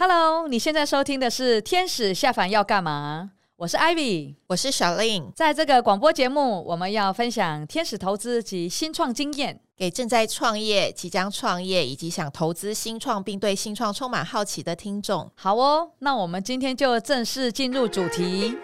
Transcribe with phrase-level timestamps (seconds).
[0.00, 3.32] Hello，你现在收听的是《天使下凡要干嘛》？
[3.56, 5.32] 我是 Ivy，我是小令。
[5.34, 15.28] 在这个广播节目，我们要分享天使投资及新创经验，给正在创业、即将创业以及想投资新创并对新创充满好奇的听众。
[15.34, 18.56] 好哦，那我们今天就正式进入主题。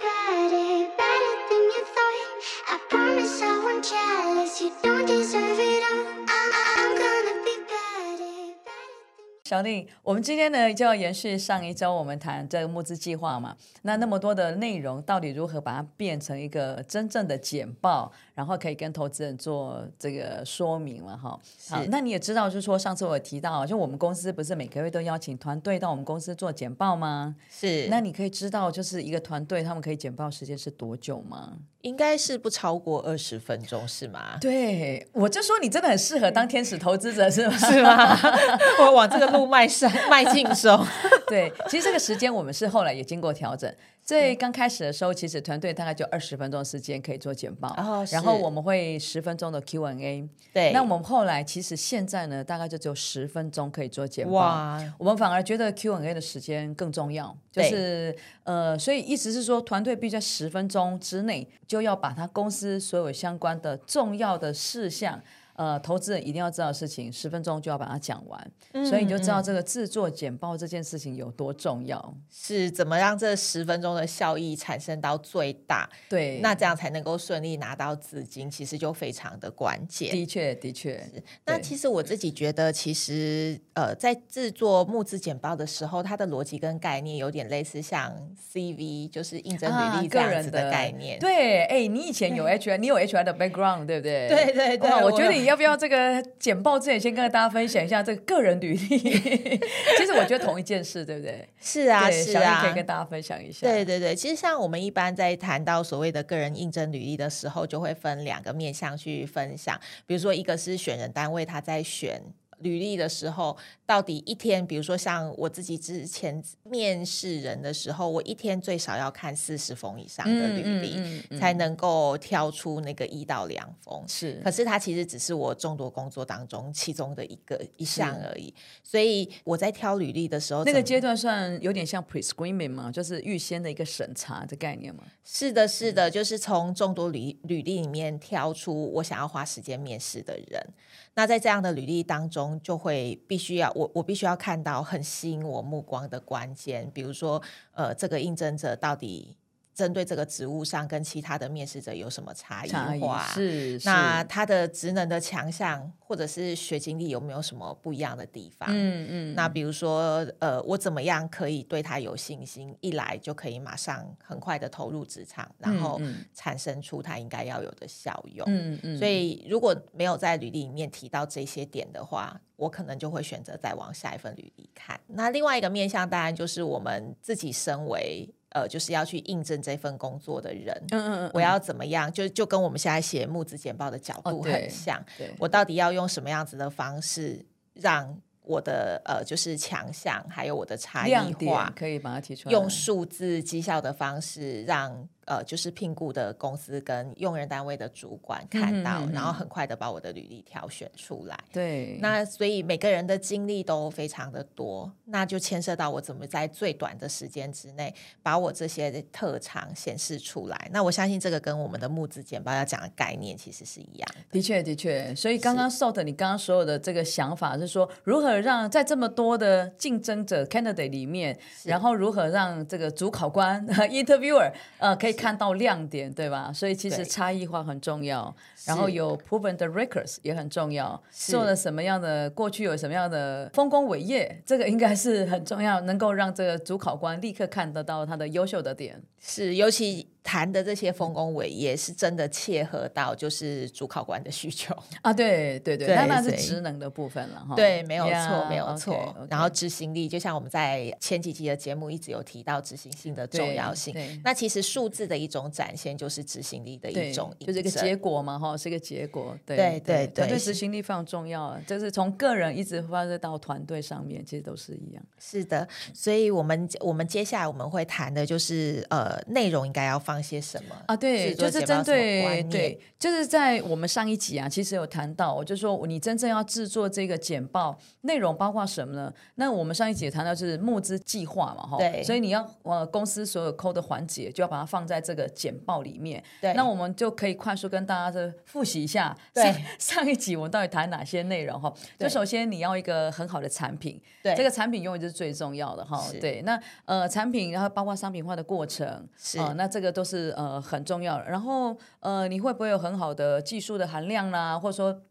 [9.46, 13.54] 小丽，我们今天呢就要延续上一周我们谈这个募资计划嘛。
[13.82, 21.38] 那那么多的内容，到底如何把它变成一个真正的简报，然后可以跟投资人做这个说明了哈？
[21.68, 27.36] 好，那你也知道，就是说上次我有提到，就我们公司不是每个月都邀请团队到我们公司做简报吗？
[27.50, 27.86] 是。
[27.90, 31.52] 那你可以知道，就是一个团队他们可以简报时间是多久吗？
[31.84, 34.38] 应该是不超过二十分钟，是吗？
[34.40, 37.56] 对，我就说你真的很适合当天使投资者，是吗？
[37.58, 38.18] 是吗？
[38.80, 40.86] 我往这个路迈上迈进中。
[41.28, 43.70] 对，其实这个时间我们是后来也经过调整。
[44.04, 50.28] 最刚开始的时候，其实团队大概就二十分钟时间可以做简报，哦、然后我们会十分钟的 Q&A。
[50.52, 54.32] 对，那我们后来其实现在呢，大概就只有十分钟可以做简报。
[54.32, 65.18] 哇，我们反而觉得 Q&A 的时间更重要，就是呃，所以意思是说，团队必须在十分钟之内就要把他公司所有相关的重要的事项。
[65.54, 75.88] 呃，投资人一定要知道的事情，十分钟就要把它讲完，嗯，所以你就知道这个制作简报这件事情有多重要，是怎么让这十分钟的效益产生到最大？
[76.08, 80.10] 对，那这样才能够顺利拿到资金，其实就非常的关键。
[80.10, 81.00] 的确，的确。
[81.46, 88.12] 那其实我自己觉得，其实呃，在制作募资简报的时候，它的逻辑跟概念有点类似，像
[88.52, 91.16] CV，就是应征履历这样子的概念。
[91.18, 94.28] 啊、对，哎，你以前有 HR，你有 HR 的 background，对不对？
[94.28, 95.48] 对 对对，我觉得你。
[95.48, 98.98] 要不要这个简报之前先跟大家分享一下这个个人履历？
[98.98, 101.48] 其实我觉得同一件事，对不对？
[101.60, 103.66] 是啊，是啊，可以跟大家分享一下。
[103.66, 109.80] 对对对，其实像我们一般在谈到所谓的个人应征履历的时候，就会分两个面向去分享。
[110.06, 112.20] 比如说，一个是选人单位他在选。
[112.64, 124.02] 履历的时候，到底一天，比如说像我自己之前面试人的时候，我一天最少要看四十封以上的履历，嗯嗯嗯，才能够挑出那个一到两封。
[124.08, 128.52] 是，可是它其实只是我众多工作当中其中的一个一项而已。
[128.82, 135.04] 所以我在挑履历的时候，那个阶段算有点像 pre-screening 嘛，就是预先的一个审查的概念嘛。
[135.22, 140.66] 是的，是的，就是从众多履履历里面挑出我想要花时间面试的人。
[141.14, 147.40] 那在这样的履历当中，就会必须要我我必须要看到很吸引我目光的关键，比如说，
[147.72, 149.36] 呃，这个应征者到底。
[149.74, 153.26] 针对这个职务上，跟其他的面试者有什么差异化？
[153.34, 158.68] 是，是那他的职能的强项，或者是学经历有没有什么不一样的地方？
[158.70, 159.34] 嗯嗯。
[159.34, 162.76] 那比如说，呃，我怎么样可以对他有信心？
[162.80, 166.00] 一来就可以马上很快的投入职场，然后
[166.32, 168.46] 产生出他应该要有的效用。
[168.48, 168.96] 嗯嗯。
[168.96, 175.00] 所以如果没有在履历里面提到这些点的话，我可能就会选择再往下一份履历看。
[175.08, 178.32] 那另外一个面向，当然就是我们自己身为。
[178.54, 182.10] 呃，就是要去应征这份工作的人，嗯嗯嗯，我要怎么样？
[182.10, 184.98] 就就跟我们现在写募资简报的角度很像。
[184.98, 187.44] 哦，对，对，我到底要用什么样子的方式
[187.74, 188.18] 让？
[188.46, 191.14] 我的呃，就是强项，还有我的差异
[191.46, 192.52] 化，可以把它提出来。
[192.52, 201.38] 用数字绩效的方式让，让呃，就是聘雇的公司跟用人单位的主管看到，嗯嗯嗯，然后很快的把我的履历挑选出来。
[201.52, 207.92] 对，那所以每个人的经历都非常的多，那就牵涉到我怎么在最短的时间之内
[208.22, 210.68] 把我这些特长显示出来。
[210.70, 214.20] 那我相信这个跟我们的募资简报要讲的概念其实是一样的。
[214.30, 215.14] 的确，的确。
[215.14, 218.34] 所以刚刚 Salt 你刚刚所有的这个想法是说如何。
[218.44, 226.52] 让在这么多的竞争者 candidate 里面，然后如何让这个主考官 interviewer 呃可以看到亮点，对吧？
[226.52, 228.34] 所以其实差异化很重要，
[228.66, 240.08] 然后有 proven 的 records 也很重要，做了什么样的过去有什么样的丰功伟业，这个应该是很重要，能够让这个主考官立刻看得到他的优秀的点，是尤其。
[240.26, 247.54] 谈的这些丰功伟业是真的切合到就是主考官的需求啊，对对对，那那是职能的部分了哈。
[247.54, 248.94] 对，没有错，yeah, 没有错。
[248.94, 249.26] Okay, okay.
[249.28, 253.94] 然后执行力，就像我们在前几集的节目一直有提到执行性的重要性。
[254.24, 259.36] 那其实数字的一种展现，就是执行力的一种，就是一个结果嘛，哈，是一个结果。
[259.44, 265.02] 对对对对，对，执行力非常重要，就是从个人一直发展到团队上面，其实都是一样。
[265.18, 270.96] 是的，所以我们我们接下来我们会谈的就是呃，内容应该要放些什么啊？
[270.96, 279.12] 对，就是针对对，就是在我们上一集啊，其实有谈到，我就说你真正要制作这个简报内容包括什么呢？
[279.36, 286.22] 那我们上一集也谈到就是募资计划嘛，哈，对，所以你要呃公司所有 code 的环节就要把它放在这个简报里面。
[286.40, 291.72] 对，那我们就可以快速跟大家的复习一下，对， 上一集我们到底谈哪些内容哈？
[291.98, 296.02] 就首先你要一个很好的产品，对，这个产品永远就是最重要的哈。
[296.20, 301.24] 对，那呃产品然后包括商品化的过程，是、呃，那这个都是呃很重要的。
[301.24, 305.02] 然后呃你会不会有很好的技术的含量啦，或者说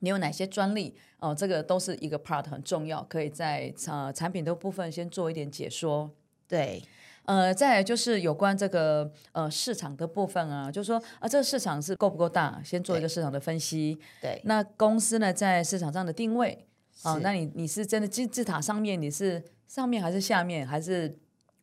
[0.00, 0.96] 你有哪些专利？
[1.18, 6.10] 哦、呃，这个都是一个 part 很重要，可以在呃产品的部分先做一点解说。
[6.48, 6.82] 对，
[7.30, 13.98] 呃，再来就是有关这个呃市场的部分啊，就是说啊、呃，这个市场是够不够大，先做一个市场的分析。
[14.20, 16.66] 对，那公司呢在市场上的定位，
[17.02, 21.16] 啊、呃，那你你是真的金字塔上面，你是上面还是下面还是？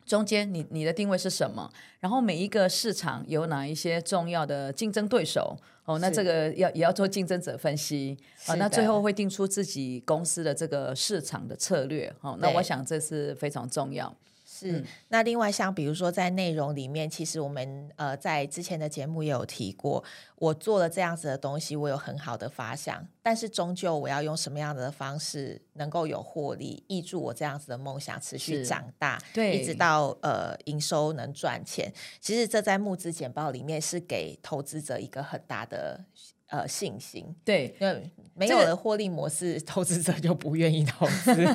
[0.08, 1.70] 中间你你的定位是什么？
[2.00, 5.58] 然后每一个市场有哪一些重要的竞争对手？
[5.84, 8.56] 哦，那这个要也要做竞争者分析啊。
[8.56, 12.10] 那最后会定出自己公司的这个市场的策略。
[12.22, 14.16] 哦，那我想这是非常重要。
[14.58, 20.04] 是，嗯、那另外像比如说在内容里面，其实我们呃在之前的节目也有提过，
[20.38, 31.94] 我做了这样子的东西，我有很好的发想，但是终究我要用什么样的方式能够有获利，挹注我这样子的梦想持续长大，对，一直到呃营收能赚钱。
[32.20, 36.04] 其实这在募资简报里面是给投资者一个很大的
[36.48, 41.32] 呃信心，对，因为没有了获利模式，这个、投资者就不愿意投资。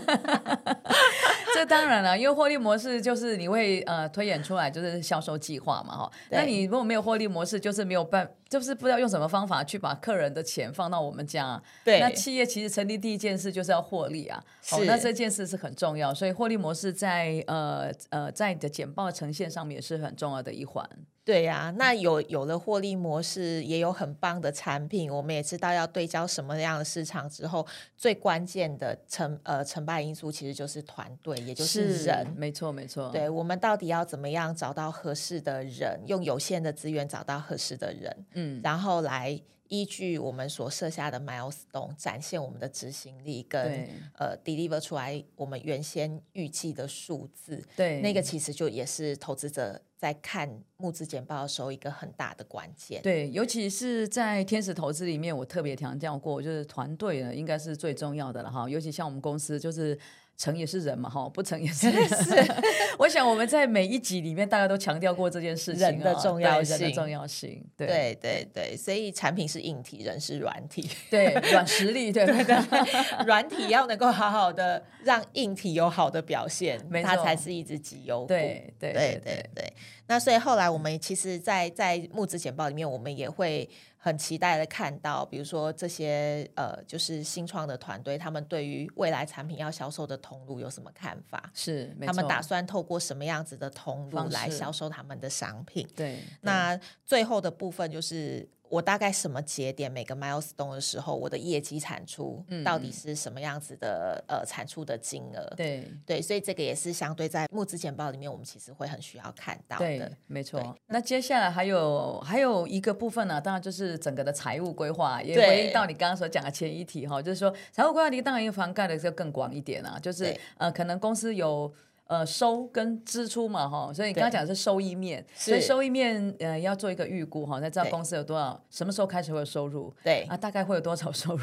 [1.62, 6.12] 这当然了，因为获利模式就是你会呃推演出来就是销售计划嘛哈。
[6.30, 11.62] 那你如果没有获利模式，就是没有办，就是不知道用什么方法去把客人的钱放到我们家。
[11.84, 14.42] 对，那企业其实成立第一件事就是要获利啊。
[14.66, 14.78] 好。
[14.78, 20.88] 哦，那这件事是很重要，所以获利模式在呃呃在你的简报呈现上面也是很重要的一环。
[21.24, 27.66] 对呀、啊，那有有了获利模式，也有很棒的产品，我们也知道要对焦什么样的市场之后，
[27.96, 32.26] 最关键的成呃成败因素其实就是团队，也就是人。
[32.26, 33.10] 是没错，没错。
[33.10, 39.40] 对，我们到底要怎么样找到合适的人，用有限的资源找到合适的人，嗯，然后来。
[39.72, 43.88] 依据我们所设下的 milestone 展现我们的执行力跟，跟
[44.18, 47.64] 呃 deliver 出来我们原先预计的数字。
[47.74, 53.00] 对，那个其实就也是投资者在看募资简报的时候一个很大的关键。
[53.00, 58.68] 对，尤其是在天使投资里面，我特别强调过，就是团队呢应该是最重要的了哈。
[58.68, 59.98] 尤其像我们公司就是。
[60.36, 62.08] 成也是人嘛，哈，不成也是 人。
[62.08, 62.34] 是，
[62.98, 67.64] 我想我们在每一集里面，大家都强调过这件事情，人的重要性，人的重要性。
[67.76, 78.26] 对对对对，所以产品是硬体，人是软体，对软实力，对对对，软体要能够好好的让硬体有好的表现，它才是一只绩优股。
[78.26, 79.72] 对对对对对。
[80.12, 83.68] 那所以后来我们其实在，在在募资简报里面，我们也会。
[84.04, 91.48] 很期待的看到，比如说这些呃，就是新创的团队，他们对于未来产品要销售的通路有什么看法？
[91.54, 95.88] 是，他们打算透过什么样子的通路来销售他们的商品？
[95.94, 96.76] 对，那
[97.06, 98.48] 最后的部分就是。
[98.72, 104.24] 我大概什么节点每个 milestone 的时候，我的业绩产出到底是什么样子的？
[104.28, 109.84] 嗯、呃，产出的金额，对对，所以这个也是相对在募资简报里面，我们其实会很需要看到的。
[109.84, 110.74] 对，没错。
[110.86, 121.70] 那接下来还有还有一个部分呢、啊，当然就是整个的财务规划，也回应到你刚刚所讲的前一题哈，就是说财务规划你当然要涵盖的就更广一点啊，就是呃，可能公司有。
[122.12, 130.24] 呃，收跟支出嘛，哈，所以你刚刚讲的是收益面，所以收益面呃要做一个预估哈，才知道公司有多少，什么时候开始会有收入，对。
[130.28, 131.42] 啊，大概会有多少收入，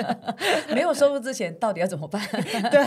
[0.74, 2.20] 没有收入之前到底要怎么办？
[2.70, 2.84] 对，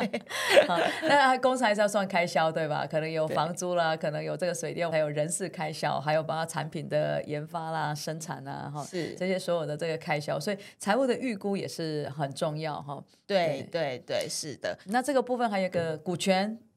[0.66, 2.86] 好，那公司还是要算开销对吧？
[2.90, 9.14] 可能有房租啦，可能有这个水电，还有人事开销，还有包括产品的研发啦、生产啦，哈，是。
[9.14, 12.98] 这些所有的这个开销，所以财务的预估也是很重要哈。
[13.26, 13.68] 对。
[13.70, 14.78] 对对，是的。
[14.86, 16.29] 那这个部分还有一个股权，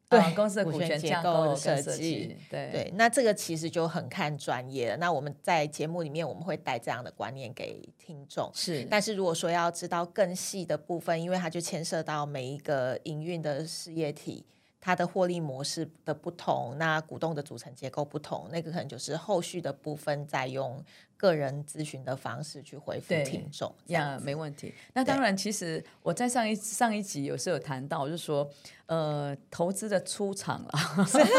[0.10, 2.38] 对、呃、公司的股权结构的设计。
[2.50, 4.98] 对对，那这个其实就很看专业了。
[4.98, 8.52] 那我们在节目里面我们会带这样的观念给听众。
[8.54, 14.46] 是，但是如果说要知道更细的部分，因为它就牵涉到每一个营运的事业体。
[14.86, 20.84] 它的获利模式的不同，那股东的组成结构不同，那个可能就是后续的部分再用
[21.24, 23.74] 个人咨询的方式去回复听众。
[23.88, 24.74] 呀，没问题。
[24.94, 28.50] 那当然，其实我在上一上一集有时候有谈到，就是说。
[28.86, 30.72] 呃，投资的出场了，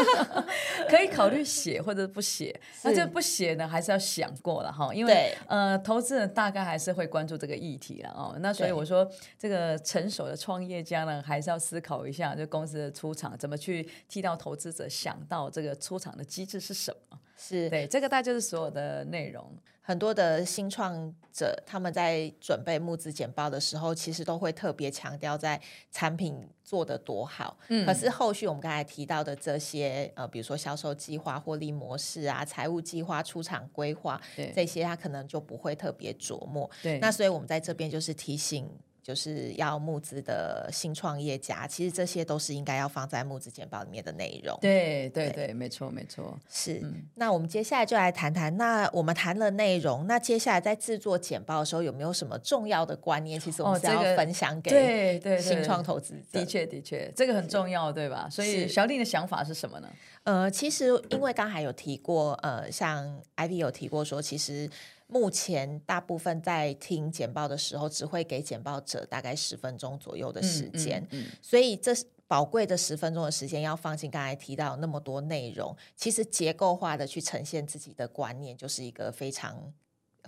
[0.89, 2.59] 可以考虑写或者不写。
[2.83, 8.35] 那这不写呢，还是要想过了哈，因为呃，投资人大概还是会关注这个议题了哦。
[8.39, 17.19] 那所以我说，这个成熟的创业家呢，还是要思考一下，这公司的出场怎么去替到投资者想到这个出场的机制是什么？
[17.37, 19.45] 是对，这个大概就是所有的内容。
[19.81, 25.61] 很多的新创者他们在准备募资简报的时候，其实都会特别强调在
[25.91, 27.55] 产品做得多好。
[27.67, 36.67] 嗯，可是后续我们刚才提到的这些，呃，比如说销售计划、获利模式啊、财务计划、出厂规划，对这些他可能就不会特别琢磨。
[36.81, 38.67] 对，那所以我们在这边就是提醒。
[39.05, 44.57] 就是要募资的新创业家，其实这些都是应该要放在募资简报里面的内容。
[44.59, 46.35] 对对对，对没错没错。
[46.49, 53.39] 是，嗯、那我们接下来就来谈谈，那我们谈了内容，那接下来在制作简报的时候，有没有什么重要的观念？
[53.39, 56.39] 其实我们是要分享给对对新创投资者。
[56.39, 58.27] 的确的确，这个很重要，对吧？
[58.31, 59.89] 所以小丽的想法是什么呢？
[60.23, 64.67] 呃，其实因为刚才有提过，呃，像 Ivy 有提过说，其实。
[65.15, 71.93] 目前大部分在听简报的时候，只会给简报者大概十分钟左右的时间，嗯嗯嗯、所以这
[72.27, 79.71] 宝贵的十分钟的时间要放进刚才提到那么多内容，其实结构化的去呈现自己的观念，就是一个非常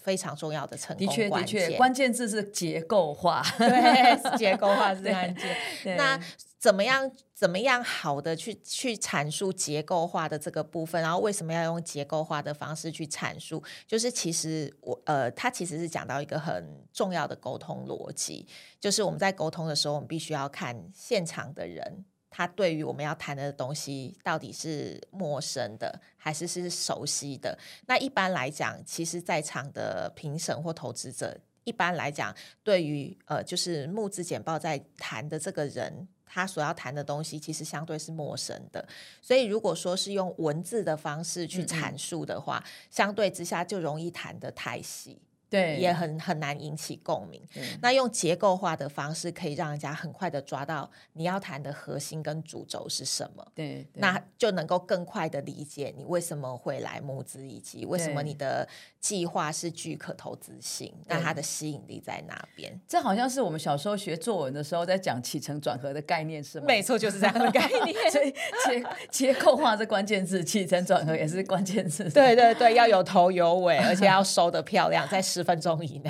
[0.01, 1.29] 非常重要的成功关键。
[1.29, 5.98] 的确，的确，关键字是结构化，对，结构化是关键。
[5.98, 6.17] 那
[6.60, 7.12] 怎么样？
[7.36, 11.00] 怎么样好的去去阐述结构化的这个部分？
[11.00, 13.64] 然后为什么要用结构化的方式去阐述？
[13.86, 18.48] 就是其实我呃，他其实是讲到一个很重要的沟通逻辑，
[18.80, 27.56] 就是我们在沟通的时候，我们必须要看现场的人，他对于我们要谈的东西到底是陌生的还是是熟悉的。
[27.86, 36.08] 那一般来讲，其实在场的评审或投资者，一般来讲，对于呃，就是募资简报在谈的这个人。
[36.27, 38.88] 他所要谈的东西其实相对是陌生的，
[39.22, 45.19] 所以如果说是用文字的方式去阐述的话，嗯嗯，相对之下就容易谈得太细。
[45.50, 47.42] 对，也很很难引起共鸣。
[47.56, 53.48] 嗯、那用结构化的方式，可以让人家很快的抓到你要谈的核心跟主轴是什么。
[53.56, 58.68] 对，对那就能够更快的理解你为什么会来募资，以及为什么你的
[59.00, 62.77] 计划是具可投资性，对那它的吸引力在哪边？
[62.86, 66.66] 这好像是我们小时候学作文的时候在讲起承转合的概念，是吗？
[66.68, 67.96] 没错，就是这样的概念。
[68.12, 68.34] 所以
[68.66, 72.04] 结结构化是关键字，起承转合也是关键字。
[72.10, 75.24] 对对对，要有头有尾，而且要收得漂亮，在。
[75.38, 76.10] 十分钟以内，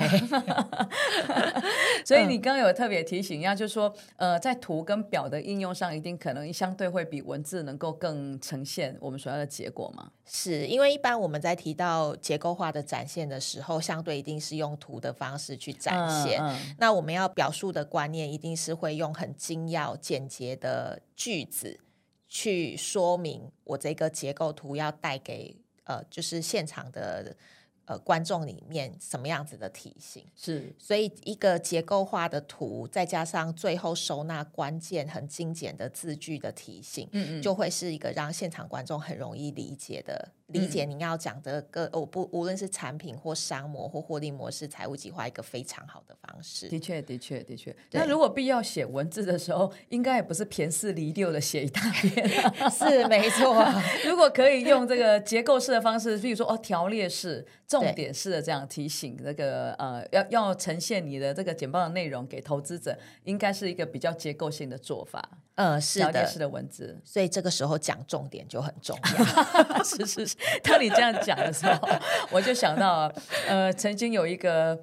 [2.02, 10.10] 所以你刚刚有特别提醒一下，就是说，呃，在图跟表的应用上，一定可能相对会比文字能够更呈现我们所要的结果吗？
[10.24, 16.40] 是因为一般我们在提到结构化的展现的时候，相对一定是用图的方式去展现。
[16.40, 21.78] 嗯嗯、那我们要表述的观念，一定是会用很精要、简洁的句子
[22.26, 25.54] 去说明我这个结构图要带给
[25.84, 27.36] 呃，就是现场的。
[27.88, 40.28] 呃，观众里面什么样子的体型是，所以一个结构化的图，再加上最后收纳关键、很精简的字句的提醒，嗯嗯，就会是一个让现场观众很容易理解的。
[40.48, 46.68] 理解您要讲的个，我不无论是产品或商模或获利模式、财务计划，一个非常好的方式。
[46.68, 47.74] 的确，的确，的确。
[47.90, 52.28] 那如果必要写文字的时候，应该也不是偏四离六的写一大 篇。
[52.70, 53.62] 是没错。
[54.06, 65.28] 如果可以用这个结构式的方式，比如说哦条列式、重点式的这样提醒，这个呃要要呈现你的这个简报的内容给投资者，应该是一个比较结构性的做法。
[65.58, 69.82] 嗯，是的，是的文字，所以这个时候讲重点就很重要。
[69.82, 71.88] 是是是，当你这样讲的时候，
[72.30, 73.12] 我就想到，
[73.48, 74.78] 呃，曾经有一个，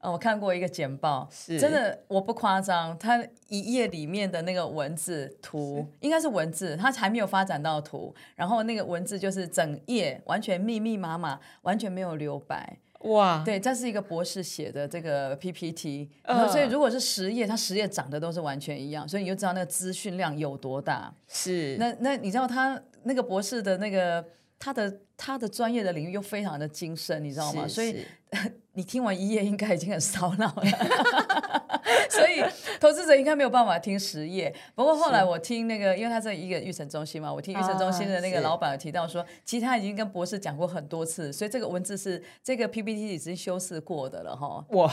[0.00, 12.78] 呃，我看过一个简报，是真的，我不夸张，它一页里面的那个文字图，应该是文字，它还没有发展到图，然后那个文字就是整页完全密密麻麻，完全没有留白。
[13.00, 21.12] 哇，对，这是一个博士写的这个 PPT，呃，所以如果是十页，它十页长得都是完全一样，所以你就知道那个资讯量有多大。
[21.28, 24.24] 是，那那你知道他那个博士的那个
[24.58, 27.68] 他的他的专业的领域又非常的精深，你知道吗？
[27.68, 28.04] 所以
[28.72, 30.62] 你听完一页应该已经很烧脑了。
[32.10, 32.42] 所以
[32.80, 34.54] 投资者应该没有办法听十页。
[34.74, 44.64] 不过后来我听那个，因为他是一个育成中心嘛，我听育成中心的那个老板有提到说，其实他已经跟博士讲过很多次，所以这个文字是这个 PPT 已经修饰过的了哈。
[44.70, 44.92] 哇！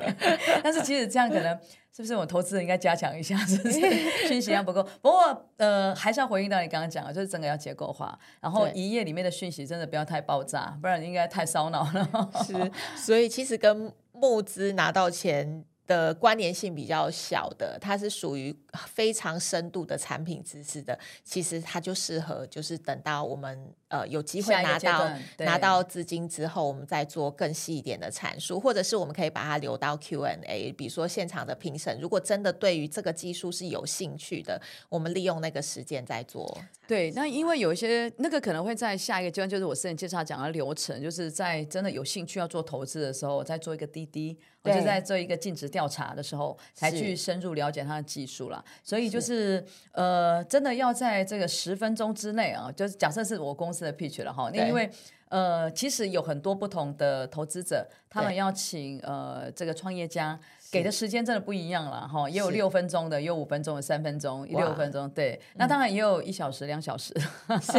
[0.62, 1.58] 但是其实这样可能
[1.94, 3.80] 是不是我投资人应该加强一下，是不是
[4.28, 4.82] 讯息量不够？
[5.00, 12.30] 不过呃，还是要回应到你刚刚讲的，就是整个要结构化，然后一页里面的讯息真的不要太爆炸，不然应该太烧脑了。
[12.44, 36.58] 是，所以其实跟募资拿到钱的关联性比较小的，它是属于非常深度的产品知识的，其实它就适合就是等到我们呃有机会拿到拿到资金之后，我们再做更细一点的阐述，或者是我们可以把它留到 Q&A，比如说现场的评审，如果真的对于这个技术是有兴趣的，我们利用那个时间再做。
[36.86, 48.64] 对，那因为有一些那个可能会在下一个阶段，就是我之前介绍讲的流程，就是在真的有兴趣要做投资的时候，再做一个滴滴，我就在做一个尽职调查的时候，才去深入了解它的技术啦。
[48.82, 54.90] 所以就是，是呃，真的要在这个十分钟之内啊，就是假设是我公司的 pitch 了哈，那因为
[55.28, 60.38] 呃，其实有很多不同的投资者，他们要请呃这个创业家。
[60.68, 67.14] 给的时间真的不一样了哈，也有六分钟的，也有五分钟的，三分钟，六分钟，对，那当然也有一小时、两小时。
[67.62, 67.78] 是。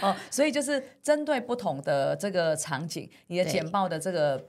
[0.00, 4.40] 哦，所以就是针对不同的这个场景，你的简报的这个。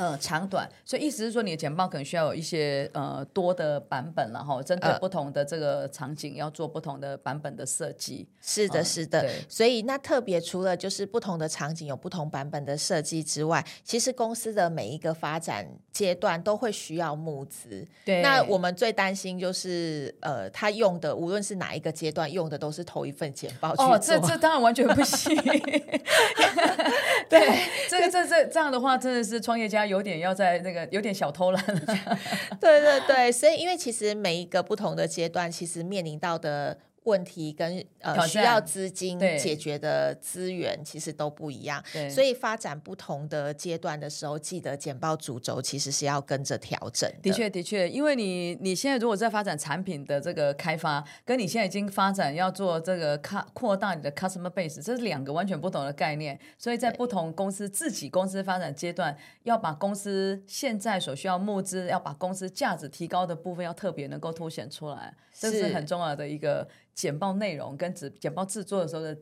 [0.00, 8.26] 呃，长短，所以意思是说，你的简报可能需要有一些呃多的版本，然后针对不同的这个场景，要做不同的版本的设计。
[8.40, 9.20] 是的，是的。
[9.20, 17.86] 对所以那特别除了就是不同的场景有不同版本的设计之外，其实公司的每一个发展阶段都会需要募资。
[18.02, 18.22] 对。
[18.22, 25.36] 那我们最担心就是呃，他用的无论是哪一个阶段用的都是同一份简报去这这当然完全不行。
[27.28, 29.89] 对，这个这这这样的话，真的是创业家。
[29.90, 31.64] 有点要在那个有点小偷懒，
[32.60, 36.78] 对对对，所以因为其实每一个不同的阶段，其实面临到的。
[37.04, 47.22] 问题跟呃需要资金解决的资源其实都不一样，所以发展不同的阶段的时候，记得简报主轴其实是要跟着调整的。
[47.22, 56.38] 的确，的确，因为你你现在如果在发展产品的这个开发，跟你现在已经发展要做这个扩扩大你的 customer base，这是两个完全不同的概念。
[56.58, 66.68] 所以在不同公司自己公司发展阶段，要把公司现在所需要募资，要把公司价值提高的部分，要特别能够凸显出来，这是很重要的一个。
[66.94, 69.16] 简报内容跟纸简报制作的时候的，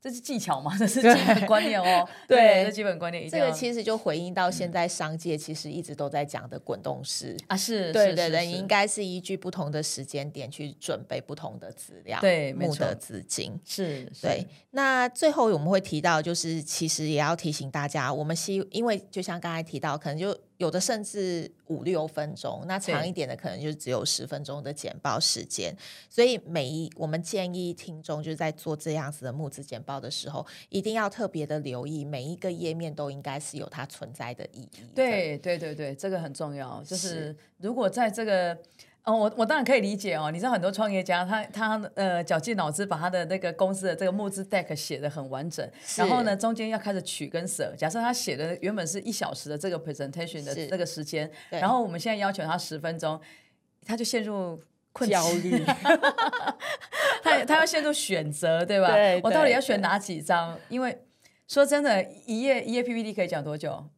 [0.00, 0.72] 这是技巧吗？
[0.78, 2.08] 这是基本观念哦。
[2.26, 3.38] 对，这基本观念一定。
[3.38, 14.46] 这个其实就回应到现在商界其实一直都在讲的滚动式啊，是，对对对，应该是依据不同的时间点去准备不同的资料，对，募的资金是，对。
[14.70, 20.36] 那最后我们会提到，就是其实也要提醒大家，我们希因为就像刚才提到，可能就。
[20.60, 25.74] 有的甚至五六分钟，那长一点的可能就只有十分钟的简报时间。
[26.10, 34.88] 所以每一我们建议听众就是在做这样子的募资简报的时候，一定要特别的留意每一个页面都应该是有它存在的意义的。
[34.94, 36.84] 对对对对，这个很重要。
[36.84, 38.56] 就是如果在这个。
[39.04, 40.30] 哦，我我当然可以理解哦。
[40.30, 47.74] 你知道很多创业家，他他呃绞尽脑汁把他的那个公司的这个募资 deck 写得很完整，然后呢中间要开始取跟舍。
[47.76, 53.18] 假设他写的原本是一小时的这个 presentation 的这个时间，然后我们现在要求他十分钟，
[53.86, 54.60] 他就陷入
[54.92, 55.64] 困焦虑，
[57.24, 58.92] 他他要陷入选择，对吧？
[58.92, 60.58] 对，我到底要选哪几张？
[60.68, 61.02] 因为
[61.48, 63.88] 说真的，一页一页 PPT 可以讲多久？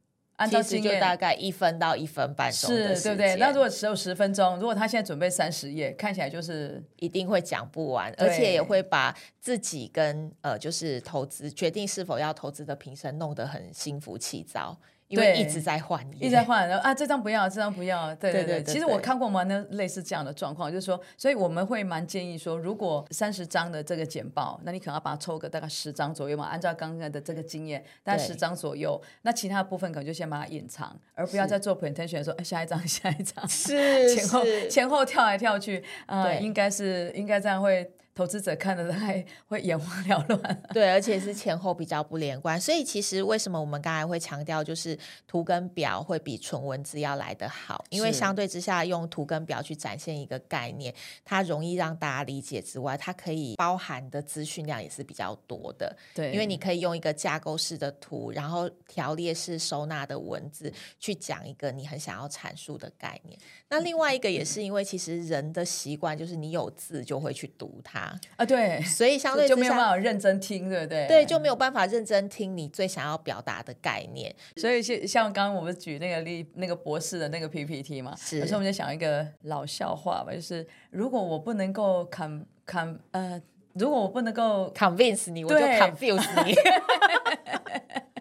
[0.43, 3.37] 按照经验就大概一分到一分半钟，是对不对？
[3.37, 14.77] 那如果只有十分钟，如果他现在准备三十页，看起来就是一定会讲不完，而且也会把自己跟呃，就是投资决定是否要投资的评审弄得很心浮气躁。
[15.13, 18.45] 因为一直在换，一直在换，然后啊，这张不要，这张不要，对对对。
[18.45, 34.69] 对对对对，其实我看过蛮多类似这样的状况，就是说，所以我们会蛮建议说，如果三十张的这个简报，那你可能要把它抽个大概十张左右嘛，按照刚刚的这个经验，大概十张左右，那其他的部分可能就先把它隐藏，而不要再做 presentation 的时候，哎，下一张， 下一张，是前后是。
[34.71, 37.91] 前后跳来跳去，啊、应该是应该这样会。
[38.15, 50.95] 投资者看的还会眼花缭乱， 对，而且是前后比较不连贯，所以其实为什么我们刚才会强调，就是图跟表会比纯文字要来得好，因为相对之下用图跟表去展现一个概念，
[51.25, 63.39] 它容易让大家理解之外，它可以包含的资讯量也是比较多的，对，因为你可以用一个架构式的图，然后条列式收纳的文字去讲一个你很想要阐述的概念。
[63.71, 68.02] 那另外一个也是因为其实人的习惯就是你有字就会去读它。
[68.03, 71.07] 它啊，对，所以相对就没有办法认真听，对不对？
[71.07, 74.35] 对，就没有办法认真听你最想要表达的概念。
[74.57, 83.41] 所以像像刚刚我们举那个例，那个博士的那个 PPT 嘛，是，有时候我们就想一个老笑话吧，就是如果我不能够 con con 呃，
[83.75, 86.55] 如果我不能够 convince 你，我就 confuse 你。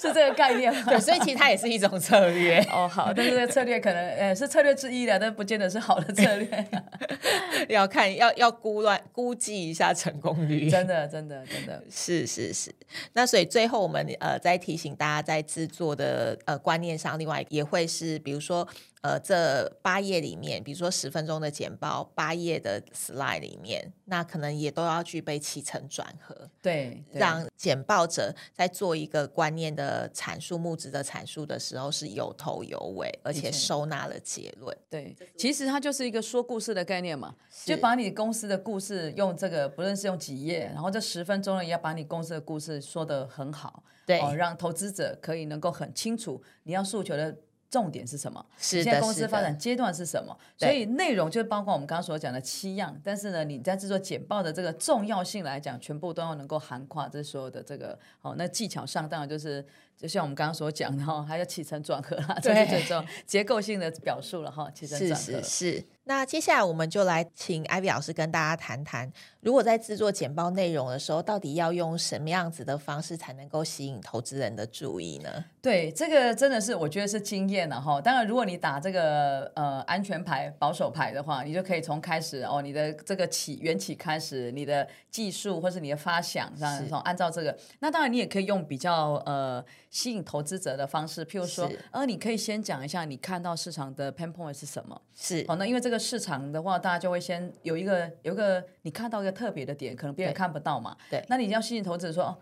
[0.08, 0.82] 是这个概念吗？
[0.88, 2.88] 对，所以其实它也是一种策略哦。
[2.88, 6.66] 好，但是这个策略可能呃是策略之一的，但不见得是好的策略。
[7.68, 10.70] 要看要要估乱估计一下成功率。
[10.70, 12.74] 真的，真的，真的是是是。
[13.12, 18.66] 那所以最后我们呃再提醒大家，在制作的呃观念上，另外也会是比如说。
[19.02, 34.76] 呃，这八页里面，比如说十分钟的简报，八页的 slide 里面，那可能也都要具备起承转合，对，对，让简报者在做一个观念的阐述、目的的阐述的时候是有头有尾，而且收纳了结论。
[34.90, 37.34] 对，其实它就是一个说故事的概念嘛，
[37.64, 47.34] 就把你公司的故事用这个，不论是用几页，然后这十分钟呢，也要把你公司的故事说得很好，对，哦，让投资者可以能够很清楚你要诉求的。
[47.70, 48.44] 重点是什么？
[48.58, 50.36] 是，现在公司发展阶段是什么？
[50.56, 52.94] 所以内容就包括我们刚刚所讲的七样。
[53.04, 58.34] 但是呢，你在制作简报的这个重要性来讲，全部都要能够涵盖这所有的这个哦。
[58.36, 59.64] 那技巧上当然就是，
[60.00, 64.70] 就像我们刚刚所讲的哈，还要起承转合啦，这是最重要结构性的表述了哈。
[64.70, 65.84] 起承转合是是是。
[66.04, 75.44] 那接下来我们就来请 Ivy 老师跟大家谈谈，如果在制作简报内容的时候，到底要用什么样子的方式才能够吸引投资人的注意呢？
[75.62, 78.00] 对，这个真的是我觉得是经验了哈。
[78.00, 87.56] 当然，如果你打这个呃安全牌、保守牌的话，你就可以从开始哦，你的这个起缘起开始，你的技术或是你的发想这样，从按照这个。
[87.78, 95.00] 那当然，你也可以用比较呃吸引投资者的方式，譬如说，呃，你可以先讲一下你看到市场的 pain point 是什么。
[95.14, 96.00] 是，好，那因为这个。
[96.10, 100.96] 市场的话，大家就会先有一个有一个你看到一个特别的点，可能别人看不到嘛。
[101.10, 102.38] 对，那你要吸引投资者说哦。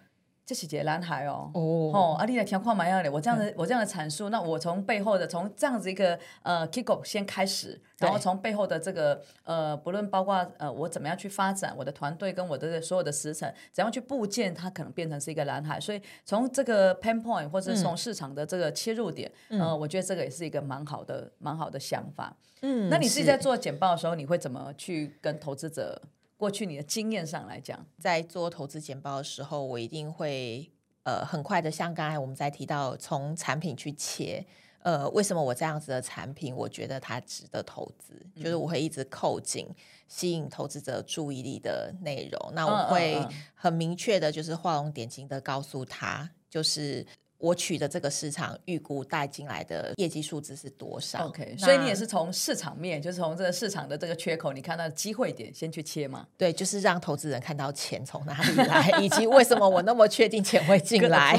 [0.48, 1.60] 这是一个蓝海哦，哦，
[1.92, 22.34] 哦，啊，你来听看嘛样的，我这样的、嗯、我这样的阐述，那我从背后的从这样子一个呃 kick off 先开始，然后从背后的这个呃，不论包括呃我怎么样去发展我的团队跟我的所有的时程，怎样去部件它可能变成是一个蓝海，所以从这个 pain point 或者是从市场的这个切入点，嗯、呃，我觉得这个也是一个蛮好的蛮好的想法。
[22.62, 26.00] 嗯，那你自己在做简报的时候，你会怎么去跟投资者？
[26.38, 30.70] 过去你的经验上来讲，在做投资简报的时候，我一定会
[31.02, 34.46] 呃很快的，像刚才我们在提到从产品去切，
[34.78, 39.68] 呃，为什么我这样子的产品，我觉得它值得投资，嗯、就是我会一直扣紧
[40.06, 43.20] 吸引投资者注意力的内容，那我会
[43.54, 47.04] 很明确的，就是画龙点睛的告诉他，就是。
[47.38, 56.26] 我取的这个市场预估带进来的业绩数字是多少？OK，所以你也是从市场面，就是从这个市场的这个缺口，你看到机会点先去切嘛？
[56.36, 61.38] 对，就是让投资人看到钱从哪里来， 以及为什么我那么确定钱会进来，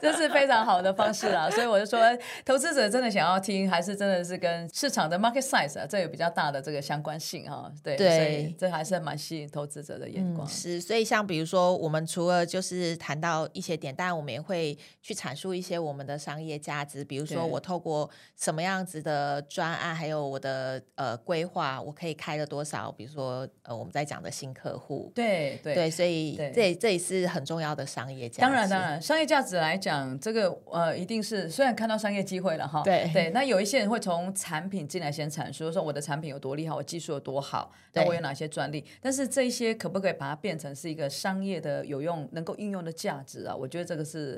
[0.00, 1.48] 这是非常好的方式啊！
[1.50, 2.00] 所以我就说，
[2.44, 7.70] 投资者真的想要听，还是真的是跟市场的 market size 啊，这有比较大的这个相关性哈。
[7.82, 10.46] 对，对，所以这还是蛮吸引投资者的眼光。
[10.46, 14.78] 嗯、是，所以像比如说，我们除了就是谈到一些点，当然我们也会。
[15.00, 28.40] 去阐述一些我们的商业价值，比如说我透过什么样子的专案，还有我的呃规划，我可以开了多少，比如说呃我们在讲的新客户，对对对，所以这这也是很重要的商业价值。
[28.42, 43.56] 当然当然，商业价值来讲，这个呃一定是虽然看到商业机会了哈，对对，那有一些人会从产品进来先阐述，说我的产品有多厉害，我技术有多好，那我有哪些专利，但是这些可不可以把它变成是一个商业的有用、能够应用的价值啊？
[43.56, 44.37] 我觉得这个是。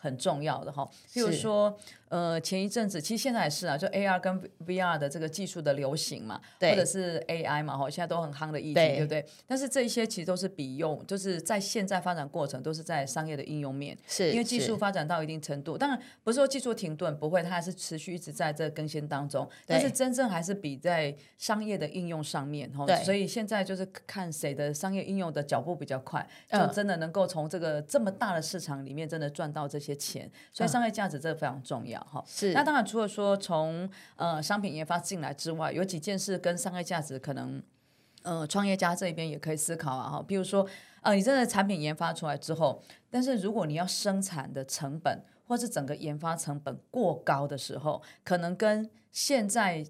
[0.00, 1.76] 很重要的哈，譬如说，
[2.08, 9.26] 呃，前一阵子，其实现在也是啊，就 AR 跟 VR 的这个技术的流行嘛，或者是 AI 嘛，哈，现在都很夯的议题，对，对不对？
[9.44, 29.87] 但是这一些其实都是比用，就是在现在发展过程都是在商业的应用面，是因为技术发展到一定程度，当然不是说技术停顿，不会，它还是持续一直在这更新当中，但是真正还是比在商业的应用上面，哈，所以现在就是看谁的商业应用的脚步比较快，就真的能够从这个这么大的市场里面真的赚到这些。
[29.88, 32.22] 些钱，所以商业价值这个非常重要哈。
[32.26, 37.62] 是，那当然除了说从呃商品研发进来之外，有几件事跟商业价值可能
[38.22, 40.24] 呃创业家这边也可以思考啊哈。
[40.26, 40.66] 比如说
[41.02, 49.86] 呃你真的产品研发出来之后，但是如果你要生产的成本或是整个研发成本过高的时候，可能跟现在。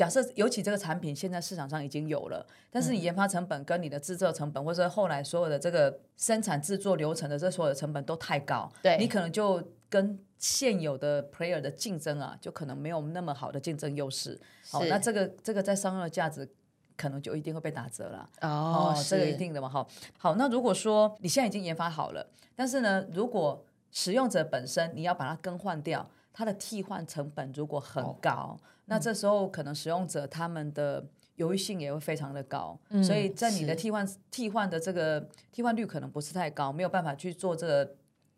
[0.00, 14.40] 假设尤其这个产品现在市场上已经有了，但是你研发成本跟你的制作成本，或者后来所有的这个生产制作流程的这所有的成本都太高，对，你可能就跟现有的 player 的竞争啊，就可能没有那么好的竞争优势。
[14.70, 16.48] 好，那这个这个在商用的价值。
[16.96, 18.28] 可能就一定会被打折了。
[18.42, 37.94] 哦，这个一定的嘛，好，好，那如果说你现在已经研发好了，但是呢，如果使用者本身你要把它更换掉，它的替换成本如果很高，哦、那这时候可能使用者他们的犹豫性也会非常的高，嗯、所以在你的替换替换的这个替换率可能不是太高，没有办法去做这个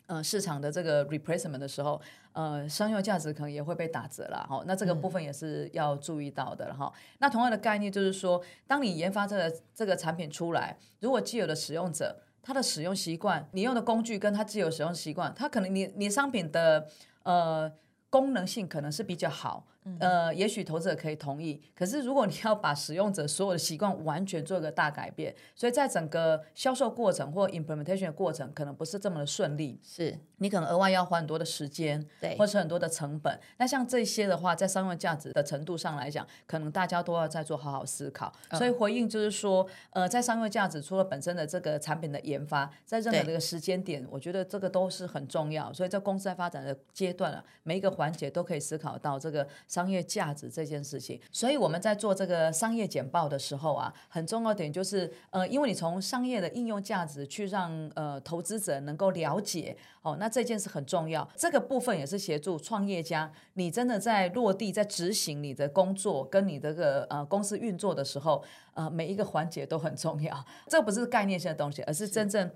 [0.09, 1.99] 呃市场的这个 replacement 的时候，
[2.33, 4.63] 呃，商用价值可能也会被打折了哈。
[4.67, 6.93] 那这个部分也是要注意到的哈。
[6.95, 16.87] 嗯、那同样的概念就是说，当你研发这个这个产品出来，如果既有的使用者他的使用习惯，你用的工具跟他既有使用习惯，他可能你你商品的
[17.23, 17.73] 呃。
[18.13, 19.67] 功能性可能是比较好，
[19.99, 21.61] 呃，也许投资者可以同意。
[21.75, 29.81] 可是如果你要把使用者所有的习惯完全做一个大改变，所以在整个销售过程或 implementation 的过程，可能不是这么的顺利。
[29.83, 33.39] 是你可能额外要花很多的时间，对，或是很多的成本。
[33.59, 38.33] 那像这些的话，在商用价值的程度上来讲，可能大家都要再做好好思考。
[38.51, 45.73] 嗯、所以回应就是说，呃，在商用价值除了本身的这个产品的研发，在任何的一个时间点，我觉得这个都是很重要。
[45.73, 61.27] 所以在公司在发展的阶段啊，每一个环节都可以思考到这个商业价值这件事情，所以我们在做这个商业简报的时候啊，很重要点就是，呃，因为你从商业的应用价值去让呃投资者能够了解，哦，那这件事很重要。
[61.35, 70.45] 这个部分也是协助创业家，你真的在落地在执行你的工作跟你这个呃公司运作的时候，呃，每一个环节都很重要。
[70.69, 72.51] 这不是概念性的东西，而是真正。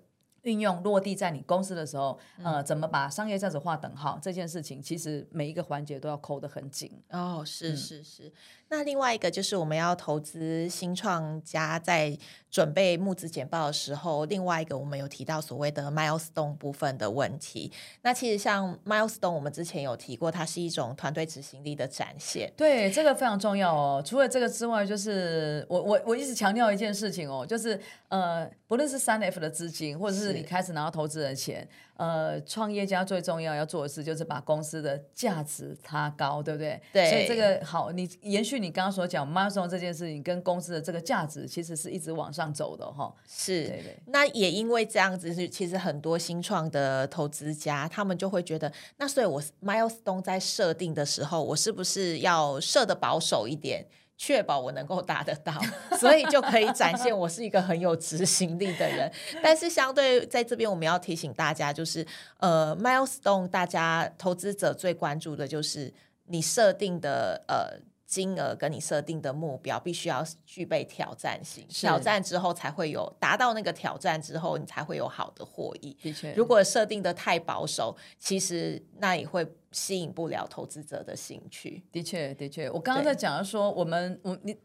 [0.46, 6.90] 运用落地在你公司的时候，呃，怎么把商业价值划等号这件事情，其实每一个环节都要抠得很紧。
[7.10, 8.32] 哦，是是是。
[8.68, 12.18] 那另外一个就是我们要投资新创家在
[12.50, 17.70] 准备募资简报的时候，另外一个我们有提到所谓的 milestone 部分的问题。
[18.02, 22.52] 那其实像 milestone，我们之前有提过，它是一种团队执行力的展现。
[22.56, 24.02] 对，这个非常重要哦。
[24.04, 31.68] 除了这个之外，就是我我我一直强调一件事情哦，就是呃，不论是三 F 的资金，或者是你开始拿到投资人的钱。
[31.96, 36.80] 呃，创业家最重要要做的事就是把公司的价值拉高，对不对？
[36.92, 37.10] 对。
[37.10, 43.14] 所以这个好，你延续你刚刚所讲 milestone 这件事情，跟公司的这个价值其实是一直往上走的哈。
[43.26, 43.98] 是，对对。
[44.06, 53.86] 那也因为这样子，是其实很多新创的投资家，他们就会觉得，那所以我 milestone 在设定的时候，我是不是要设的保守一点？
[54.16, 55.52] 确保我能够达得到，
[55.98, 59.10] 所以就可以展现我是一个很有执行力的人。
[59.42, 62.06] 但是相对在这边，我们要提醒大家，就是
[62.38, 65.92] 呃，milestone，大家投资者最关注的就是
[66.26, 67.80] 你设定的呃。
[68.06, 75.96] 金额跟你设定的目标必须要具备挑战性，挑战之后才会有达到那个挑战之后，你才会有好的获益。
[76.00, 81.82] 的确，如果设定的太保守，其实那也会吸引不了投资者的兴趣。
[81.90, 84.56] 的确，的确，我刚刚在讲说，我们我你。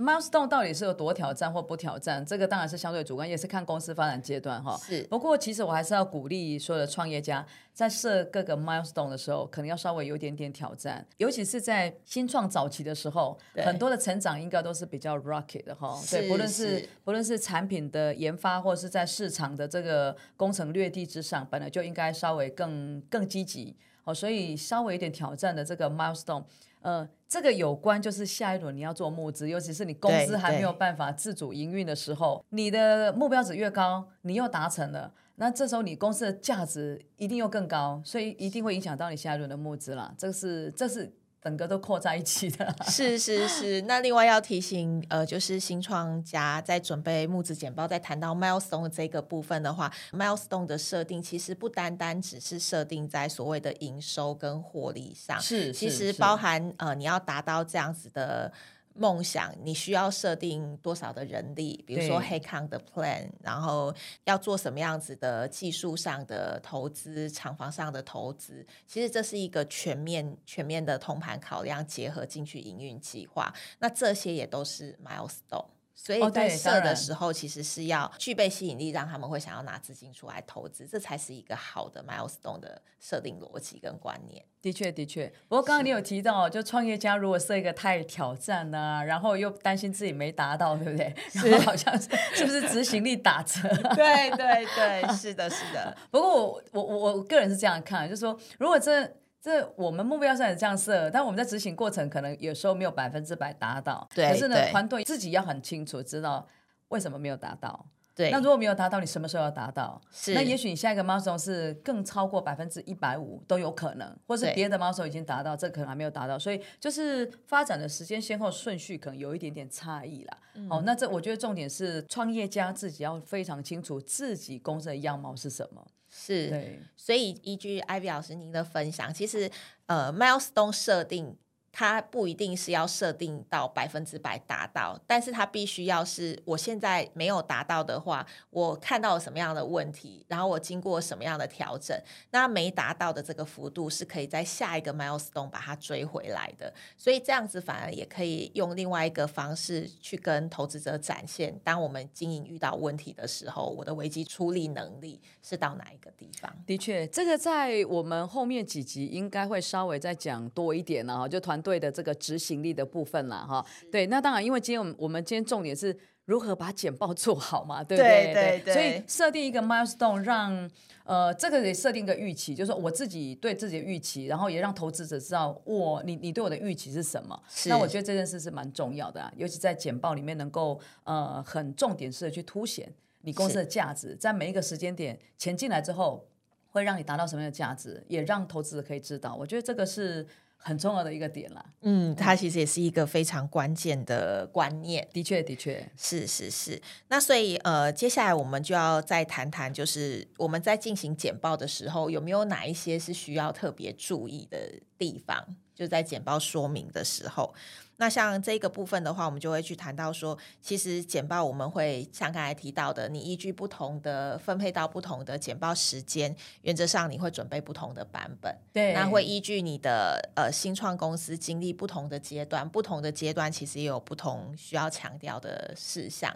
[0.00, 2.24] Milestone 到底是有多挑战或不挑战？
[2.24, 4.74] 这个当然是相对主观，也是看公司发展阶段哈。
[4.78, 5.02] 是。
[5.10, 16.00] 不过其实我还是要鼓励所有的创业家，在设各个 Milestone 的时候，可能要稍微有一点点挑战，尤其是在新创早期的时候，很多的成长应该都是比较 rocket 的哈。
[16.02, 23.76] 是对，不论是，是不论是产品的研发，或者是在市场的这个攻城略地之上，本来就应该稍微更更积极。
[24.02, 26.44] 好，所以稍微有点挑战的这个 Milestone。
[26.80, 40.12] 呃，这个有关就是下一轮你要做募资，尤其是你公司还没有办法自主营运的时候，你的目标值越高，你又达成了，那这时候你公司的价值一定又更高，所以一定会影响到你下一轮的募资了。
[40.18, 41.14] 这是，这是。
[41.42, 43.80] 整个都扣在一起的， 是是是。
[43.82, 58.52] 那另外要提醒，呃，就是新创家在准备募资简报，在谈到 milestone 这个部分的话，milestone 的设定其实不单单只是设定在所谓的营收跟获利上，是，其实包含呃，你要达到这样子的。
[58.94, 61.82] 梦想，你需要设定多少的人力？
[61.86, 68.66] 比如说 headcount 的 plan，然后要做什么样子的技术上的投资、厂房上的投资。
[68.86, 73.54] 其实这是一个全面、全面的通盘考量，结合进去营运计划。
[73.78, 75.66] 那这些也都是 milestone。
[76.02, 84.42] 所以在设的时候，其实是要具备吸引力，让他们会想要拿资金出来投资，这才是一个好的 milestone 的设定逻辑跟观念。
[84.62, 85.30] 的确，的确。
[85.46, 91.14] 不过刚刚你有提到，就创业家如果设一个太挑战呢、啊，然后又担心自己没达到，对不对？
[91.28, 93.68] 是，好像是是不是执行力打折？
[93.94, 95.94] 对对对，是的，是的。
[96.10, 99.06] 不过我我我我个人是这样看，就是说，如果这。
[99.42, 104.06] 这我们目标是这样设，但我们在执行过程可能有时候没有百分之百达到。
[104.14, 106.46] 对，可是呢，团队自己要很清楚知道
[106.88, 107.86] 为什么没有达到。
[108.12, 109.98] 对，那如果没有达到，你什么时候要达到？
[110.10, 120.38] 是，那也许你下一个 milestone 是更超过百分之一百五都有可能，或是别的 milestone 已经达到，这可能还没有达到，所以就是发展的时间先后顺序可能有一点点差异啦。
[120.68, 125.86] 哦，那这我觉得重点是创业家自己要非常清楚自己公司的样貌是什么。
[126.10, 129.50] 是，所以依据 Ivy 老师您的分享，其实
[129.86, 131.36] 呃 milestone 设定。
[131.72, 141.96] 它不一定是要设定到百分之百达到，但是它必须要是我现在没有达到的话，我看到了什么样的问题，然后我经过什么样的调整，
[142.32, 146.74] 那没达到的这个幅度是可以在下一个 milestone 把它追回来的。
[146.96, 156.52] 所以这样子反而也可以用另外一个方式去跟投资者展现，当我们经营遇到问题的时候，我的危机处理能力是到哪一个地方？
[156.66, 161.59] 的确，这个在我们后面几集应该会稍微再讲多一点啊，就团。
[161.60, 163.64] 对的，这个执行力的部分了哈。
[163.90, 168.32] 对，那当然，因为今天我们我们今天重点是如何把简报做好嘛，对不对？
[168.32, 168.74] 对对。
[168.74, 170.70] 所以设定一个 milestone，让
[171.04, 177.40] 呃这个得设定一个预期，就是我自己对自己的预期，然后也让投资者知道我你你对我的预期是什么。
[177.66, 182.92] 那我觉得这件事是蛮重要的啊，尤其在简报里面能够呃很重点式的去凸显
[183.22, 186.28] 你公司的价值，在每一个时间点钱进来之后
[186.68, 189.34] 会让你达到什么样的价值，也让投资者可以知道。
[189.34, 190.24] 我觉得这个是。
[190.62, 195.08] 很重要的一个点了，嗯，它其实也是一个非常关键的观念。
[195.12, 196.80] 的确，的确，是是是。
[197.08, 204.58] 那所以呃，接下来我们就要再谈谈，就是我们在进行简报的时候，有没有哪一些是需要特别注意的
[204.98, 205.56] 地方？
[205.74, 207.54] 就在简报说明的时候。
[208.00, 218.56] 那像这个部分的话，我们就会去谈到说，其实简报我们会像刚才提到的，你依据不同的分配到不同的简报时间，原则上你会准备不同的版本。
[218.72, 226.34] 对，那会依据你的呃新创公司经历不同的阶段，不同的阶段其实也有不同需要强调的事项。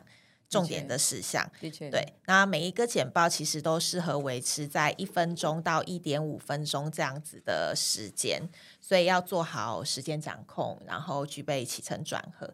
[0.49, 2.15] 重点的事项，的确，对。
[2.27, 8.43] 那每一个简报其实都适合维持在一分钟到一点五分钟这样子的时间，
[8.81, 12.53] 所以要做好时间掌控，然后具备起承转合。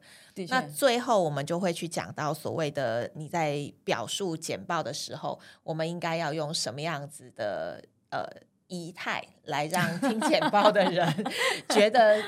[0.48, 8.26] 那最后我们就会去讲到所谓的你在表述简报的时候，我们应该要用什么样子的呃。
[8.70, 11.12] 仪态来让听简报的人
[11.70, 12.22] 觉得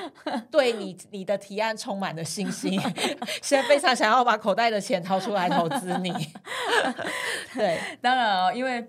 [0.51, 2.77] 对你你的提案充满了信心，
[3.41, 6.11] 现在非常想要把口袋的钱掏出来投资你。
[7.55, 8.85] 对，当然啊、哦，因为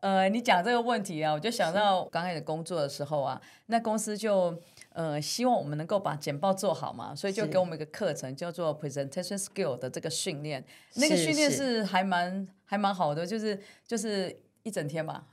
[0.00, 4.54] 呃，你讲这个问题啊，我就想到刚开始工作的时候啊，那公司就
[4.92, 10.62] 呃希望我们能够把简报做好嘛，所以就给我们一个课程叫做 Presentation Skill 的这个训练，
[10.96, 14.38] 那个训练是还蛮还蛮好的，就是就是。
[14.68, 15.24] 一整天嘛，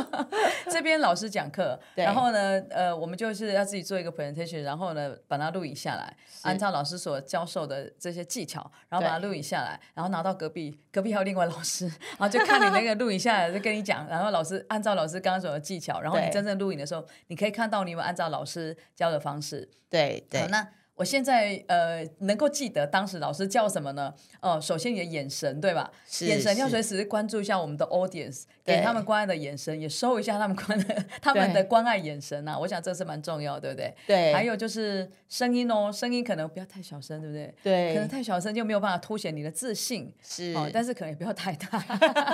[0.72, 11.86] 这边老师讲课，然后呢，呃，我们就是要自己做一个 presentation，然后呢，把它录影下来，按照老师所教授的这些技巧，然后把它录影下来，然后拿到隔壁，隔壁还有另外老师，
[12.18, 20.66] 然后就看你那个录影下来，就跟你讲，然后老师按照老师刚刚说的技巧，然后你真正录影的时候，你可以看到你有按照老师教的方式，对对，那。
[20.94, 24.12] 我现在呃能够记得当时老师叫什么呢？
[24.40, 25.90] 哦、呃，首先你的眼神对吧？
[26.20, 32.58] 眼神要随时关注一下我们的 audience，给他们关爱的眼神，也收一下他们关的 他们的关爱眼神啊。
[32.58, 33.94] 我想这是蛮重要，对不对？
[34.06, 34.32] 对。
[34.34, 37.54] 还有就是声音哦，声音可能不要太小声，对不对？
[37.62, 37.94] 对。
[37.94, 40.52] 可能太小声就没有办法凸显你的自信，是。
[40.54, 41.84] 哦，但是可能也不要太大，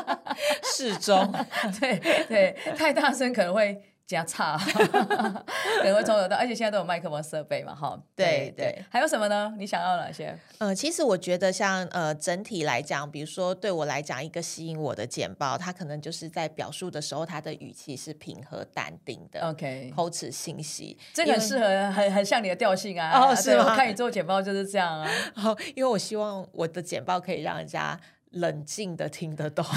[0.77, 1.33] 适中。
[1.81, 3.81] 对对，太大声可能会。
[4.09, 7.97] 加差， 可能会从头到，而且现在都有麦克风设备嘛，哈。
[8.17, 9.55] 对对，对，还有什么呢？
[9.59, 10.35] 你想要哪些？
[10.57, 19.47] 呃，其实我觉得像呃整体来讲，比如说对我来讲，一个吸引我的简报，它可能就是在表述的时候，它的语气是平和淡定的。
[19.51, 23.11] OK，口齿清晰，这个很适合，很很像你的调性啊。
[23.13, 23.67] 哦，是吗？
[23.69, 25.11] 我看你做简报就是这样啊。
[25.45, 29.65] 哦，因为我希望我的简报可以让人家冷静的听得懂。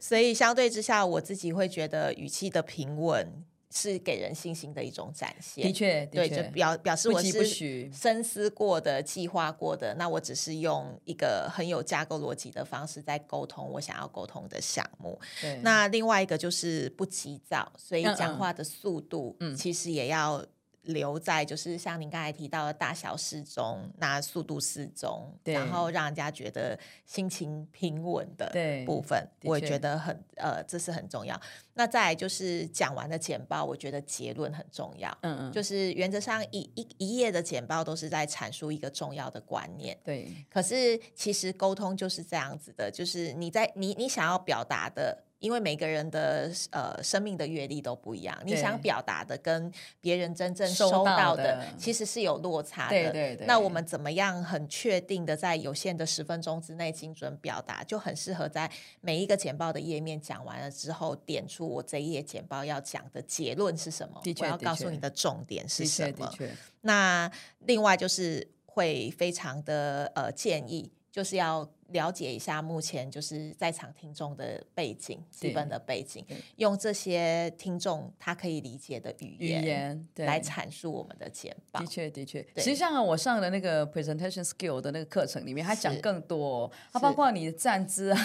[0.00, 3.26] 所以相对之下，我自己会觉得语气的平稳
[3.70, 5.64] 是给人信心的一种展现。
[5.64, 9.94] 的确，对，就表表示我是深思过的、计划过的。
[9.94, 15.18] 那我只是用一个很有架构逻辑的方式在沟通我想要沟通的项目。
[15.62, 20.44] 那另外一个就是不急躁，所以讲话的速度其实也要。
[20.84, 28.52] 留在就是像您刚才提到的大小适中，那速度适中，然后让人家觉得心情平稳的
[28.84, 31.40] 部分，我也觉得很呃，这是很重要。
[31.74, 35.10] 那再来就是讲完的简报，我觉得结论很重要。
[35.22, 39.98] 嗯嗯，就是原则上一一一页的简报都是在阐述一个重要的观念。
[40.04, 45.24] 对，可是其实沟通就是这样子的，就是你在你你想要表达的。
[45.44, 52.88] 因为每个人的呃生命的阅历都不一样，你想表达的跟别人真正收到的其实是有落差的。
[52.88, 53.46] 对对对。
[53.46, 58.70] 那我们怎么样很确定的在有限的十分钟之内精准表达，就很适合在
[59.02, 66.32] 每一个简报的页面讲完了之后，点出我这一页简报要讲的结论是什么，我要告诉你的重点是什么。
[66.80, 67.30] 那
[67.66, 71.68] 另外就是会非常的呃建议，就是要。
[71.94, 76.24] 了解一下目前就是在场听众的背景，基本的背景，
[76.56, 81.78] 用这些听众他可以理解的语言，语言来阐述我们的简报。
[81.78, 82.44] 的确，的确。
[82.56, 88.18] 实际上，我上的那个 presentation skill 的那个课程里面，还讲更多，它包括你的站姿啊，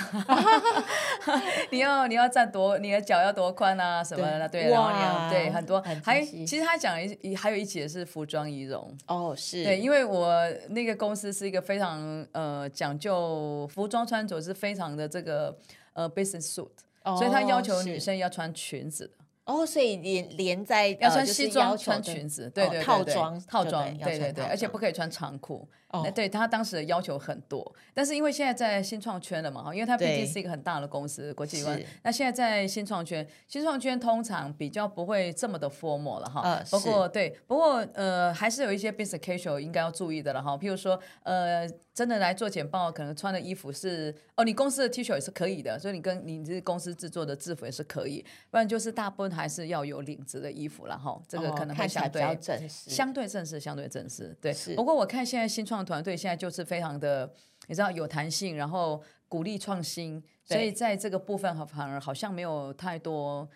[1.70, 10.34] 你要你要站多，你的脚要多宽啊什么的，对，然后你要对很多，还其实他讲一还有一节是服装仪容哦，是对，因为我
[10.70, 13.59] 那个公司是一个非常呃讲究。
[13.68, 15.58] 服装穿着是非常的这个
[15.94, 16.70] 呃 business suit，、
[17.04, 19.14] oh, 所以他要求女生要穿裙子的。
[19.46, 25.68] 哦，所以连连在要穿西装、穿裙子，对对套装套装，对对对，而且不可以穿长裤。
[25.90, 31.82] 哦，对他当时的要求很多，但是因为现在在新创圈了嘛，哈，因为他毕竟是一个很大的公司，国际观。
[32.04, 36.64] 那现在在新创圈，新创圈通常比较不会这么的 formal 了，哈。
[36.70, 40.56] 不过对，不过呃，还是有一些 business casual 应该要注意的了，哈。
[40.56, 51.20] 譬如说，呃，真的来做简报，可能穿的衣服是哦，你公司的 T 恤也是可以的，所以你跟你这公司制作的制服也是可以，不然就是大部分还是要有领子的衣服了，哈。
[51.28, 54.38] 这个可能会相对正式，相对正式，相对正式。
[54.40, 55.79] 对，不过我看现在新创。
[55.84, 57.34] 团队现在就是非常的，
[57.68, 63.48] 你知道有弹性，然后鼓励创新，所以在这个部分反而好像没有太多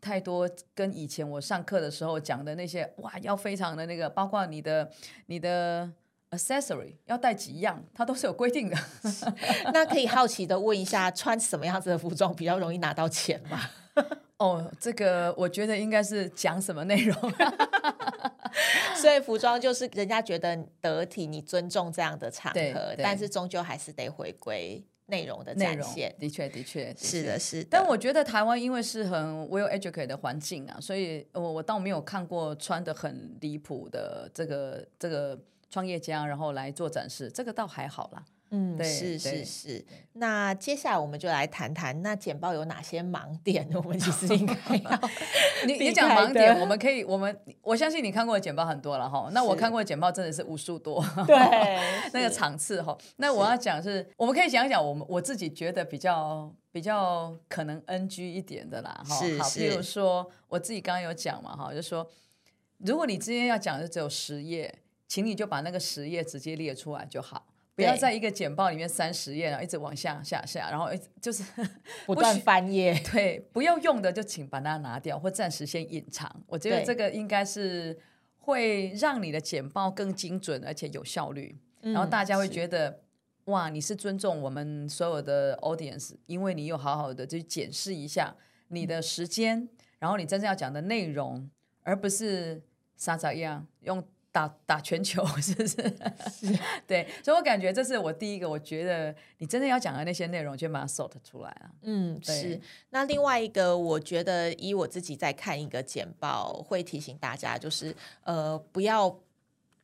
[0.00, 4.90] 太多跟以前我上课的时候讲的那些哇，要非常的那个，包括你的
[5.26, 5.90] 你的
[6.30, 8.76] accessory 要带几样，它都是有规定的。
[9.72, 13.60] 那可以好奇的问一下，穿什么样子的服装比较容易拿到钱吗？
[14.38, 17.32] 哦，这个我觉得应该是讲什么内容。
[18.96, 26.14] 所以服装就是人家觉得得体，你尊重这样的场合，但是终究还是得回归内容的展现。
[26.18, 27.68] 的确，的确是的，是的。
[27.70, 35.38] 但我觉得台湾因为是很 well educated 的环境啊，所以我我倒没有看过穿的很离谱的这个这个
[35.70, 38.24] 创业家，然后来做展示，这个倒还好啦。
[38.54, 39.84] 嗯，对是是是。
[40.12, 43.66] 那接下来我们就来谈谈，那简报有哪些盲点？
[43.72, 45.00] 我们其实应该 要
[45.66, 49.30] 你你讲盲点，我们可以，我们我相信你看过的简报很多了哈。
[49.32, 51.80] 那我看过的简报真的是无数多，对，
[52.12, 52.96] 那个场次哈。
[53.16, 59.14] 那我要讲是，我们可以讲一讲我们我自己觉得比较比较可能 NG 一点的啦哈。
[59.14, 62.06] 是，好，譬如说我自己刚刚有讲嘛哈，就是说
[62.76, 64.74] 如果你今天要讲的只有十页，
[65.08, 67.46] 请你就把那个十页直接列出来就好。
[67.82, 70.88] 不要在一个简报里面三十页，然后一直往下下下，然后
[71.20, 71.44] 就是
[72.06, 72.98] 不断翻页。
[73.12, 76.42] 对，不要用的就请把它拿掉，或暂时先隐藏。
[76.46, 77.98] 我觉得这个应该是
[78.38, 81.58] 会让你的简报更精准，而且有效率。
[81.80, 83.00] 然后大家会觉得
[83.46, 88.34] 哇，你是尊重我们所有的 audience，因为你有好好的去检视一下
[88.68, 89.68] 你的时间，
[89.98, 91.50] 然后你真正要讲的内容，
[91.82, 92.62] 而不是
[92.96, 94.02] 傻傻样用。
[94.32, 95.76] 打打全球 是不是？
[96.30, 96.58] 是，
[96.88, 101.70] 对，所以我感觉这是我第一个，我觉得你真的要讲的那些内容，就把它 sort 出来了。
[101.82, 102.58] 嗯，是。
[102.88, 109.20] 那另外一个，我觉得以我自己在看一个简报，会提醒大家，就是呃，不要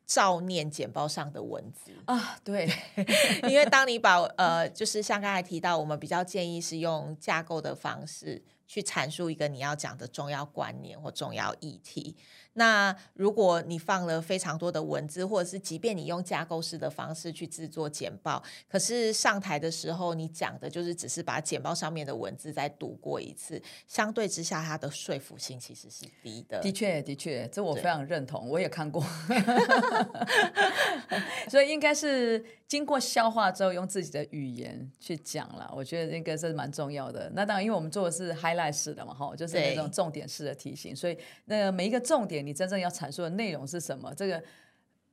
[0.07, 2.39] 照念简报上的文字啊。
[2.43, 2.67] 对，
[3.47, 12.15] 因为当你把呃，就是像刚才提到，我们比较建议是用架构的方式去阐述一个你要讲的重要观念或重要议题。
[12.53, 26.59] 那如果你放了非常多的文字，或者是即便你用架构式的方式去制作简报，可是上台的时候你讲的就是只是把简报上面的文字再读过一次，相对之下它的说服性其实是低的。
[26.59, 29.05] 的确，的确，这我非常认同，我也看过，
[31.49, 35.71] 所以应该是经过消化之后，用自己的语言去讲了。
[35.75, 37.31] 我觉得应该是蛮重要的。
[37.35, 42.38] 那当然，因为我们做的是 highlight 式的嘛，哈，就是那种重点式的提醒，所以那个每一个重点。
[42.41, 44.13] 你真正要阐述的内容是什么？
[44.15, 44.43] 这个。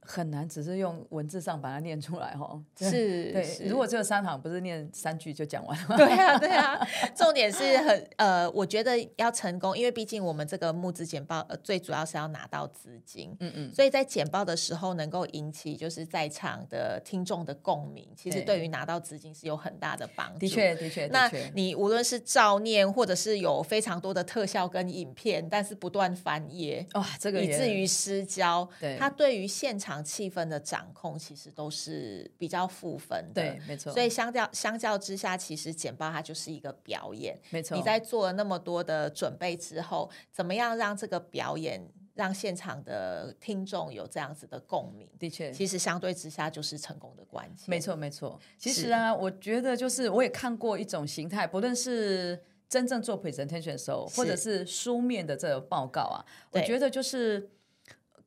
[0.06, 2.62] 很难，只是用文字上把它念出来哈。
[2.78, 3.68] 是，对。
[3.68, 5.96] 如果只有三行，不是念三句就讲完了吗？
[5.98, 6.88] 对啊，对啊。
[7.14, 13.36] 重点是很呃，我觉得要成功，因为毕竟我们这个募资简报，呃，最主要是要拿到资金。
[13.40, 13.74] 嗯嗯。
[13.74, 20.38] 所以在简报的时候，能够引起就是在场的听众的共鸣，其实对于拿到资金是有很大的帮助。
[20.38, 21.06] 的确，的确。
[21.08, 28.68] 那你无论是照念，或者是有非常多的特效跟影片，但是不断翻页，哇，这个以至于失焦。
[28.78, 28.96] 对。
[28.96, 29.95] 它对于现场。
[29.96, 33.42] 场气氛的掌控，其实都是比较负分的。
[33.42, 33.92] 对，没错。
[33.92, 37.38] 所以相较相较之下，其实简报它就是一个表演。
[37.50, 37.76] 没错。
[37.76, 41.82] 你在做了那么多的准备之后，怎么样让这个表演
[42.14, 45.08] 让现场的听众有这样子的共鸣？
[45.18, 47.64] 的确，其实相对之下就是成功的关键。
[47.68, 48.38] 没错，没错。
[48.58, 52.38] 其实啊，我觉得就是我也看过一种形态，不论是。
[52.68, 56.18] 真正做 presentation 的时候，或者是书面的这个报告啊，
[56.50, 57.48] 我觉得就是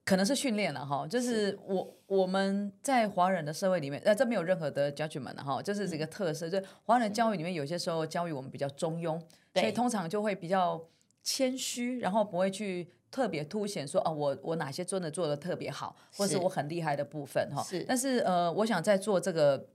[0.09, 1.93] 可能是训练了哈，就是我是。
[2.07, 9.21] 我们在华人的社会里面，呃，这没有任何的 judgment 哈，就是这个特色，嗯、就华人教育里面有些时候教育我们比较中庸，
[9.53, 10.83] 所以通常就会比较
[11.21, 17.61] 谦虚，然后不会去特别凸显说啊，我我哪些真的做的特别好，或是我很厉害的部分哈。
[17.61, 19.67] 是，但是呃，我想在做这个。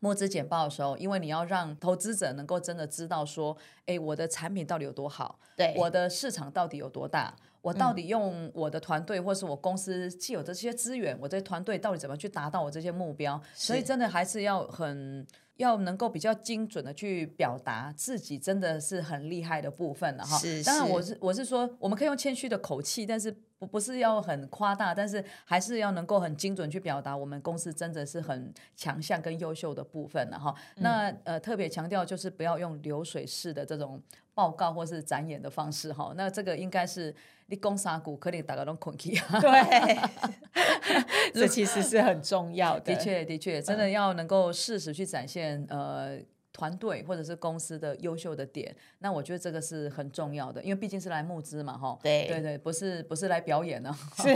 [0.00, 3.56] 募资简报的时候，因为你要让投资者能够真的知道说，
[3.86, 7.34] 哎，我的产品到底有多好，对，我的市场到底有多大，
[7.66, 13.40] 我到底用我的团队或是我公司既有的这些资源，我这团队到底怎么去达到我这些目标？
[13.54, 20.38] 所以真的还是要很要能够比较精准的去表达自己真的是很厉害的部分了哈。
[20.38, 23.34] 是，当然我是我是说，我们可以用谦虚的口气，但是。
[23.58, 30.54] 不不是要很夸大，但是还是要能够很精准去表达我们公司真的是很强项跟优秀的部分了哈。
[30.76, 33.98] 嗯、那呃特别强调就是不要用流水式的这种
[34.34, 36.12] 报告或是展演的方式哈。
[36.18, 37.14] 那这个应该是
[37.46, 39.10] 你讲三句可能大家都困起。
[39.40, 39.98] 对，
[41.34, 42.94] 这其实是很重要的。
[42.94, 46.18] 的确的确，真的要能够适时去展现呃。
[46.58, 51.98] 团队或者是公司的优秀的点，那我觉得这个是很重要的，因为毕竟是来募资嘛，哈。
[52.02, 53.94] 对对对，不是不是来表演呢。
[54.16, 54.34] 是。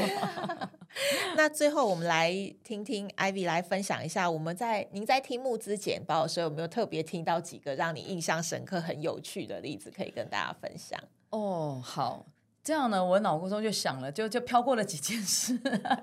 [1.34, 2.30] 那最后我们来
[2.62, 11.00] 听听 Ivy 来分享一下，我们在您在听募资简报的时候，有没有特别听到几个让你印象深刻、很有趣的例子，可以跟大家分享？
[11.30, 12.26] 哦，好，
[12.70, 15.58] 这样呢，我脑中就想了，就就飘过了几件事。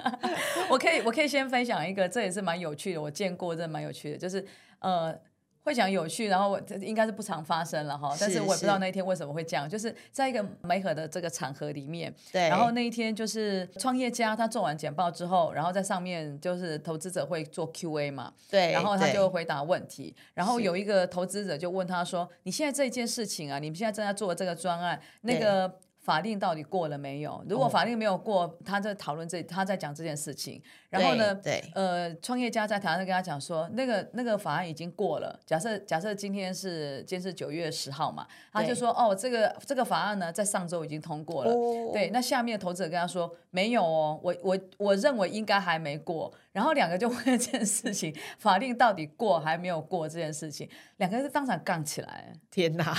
[0.70, 4.46] 我可以我可以先分享一个，这也是蛮有趣的，我见过，这蛮有趣的，就是
[4.80, 5.18] 呃。
[5.64, 27.44] 会讲有趣，然后我应该是不常发生了哈，但是我也不知道那一天为什么会这样，就是在一个媒合的这个场合里面，对，然后那一天就是创业家他做完简报之后，然后在上面就是投资者会做 Q&A 嘛，对，然后他就回答问题，然后有一个投资者就问他说：“你现在这一件事情啊，你们现在正在做这个专案，那个。”法令到底过了没有？
[27.50, 30.62] 如果法令没有过，他在讨论这，他在讲这件事情。
[30.90, 35.38] 然后呢，对，对呃，创业家在台上跟他讲说，那个那个法案已经过了。
[35.46, 41.52] 假设假设今天是今天是九月十号嘛，他就说哦，这个这个法案呢，在上周已经通过了。
[41.52, 46.32] 哦、对，那下面的投资者跟他说没有哦，我我我认为应该还没过。
[46.52, 52.34] 然后两个就 问这件事情，法令到底过还没有过这件事情，两个人是当场杠起来。
[52.50, 52.96] 天哪，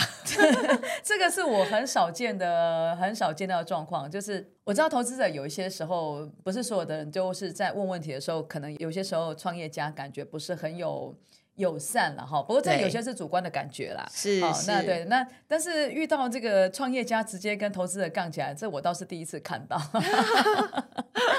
[1.03, 2.96] 这个是我很少见的。
[2.99, 11.16] 很少见到的状况，就是我知道投资者有一些时候，不是所有的人就是在问问题的时候，可能有些时候创业家感觉不是很有
[11.55, 12.42] 友善了哈。
[12.42, 14.09] 不过这有些是主观的感觉啦。
[14.12, 19.80] 是，好，那对，那但是遇到这个创业家直接跟投资者杠起来，这我倒是第一次看到。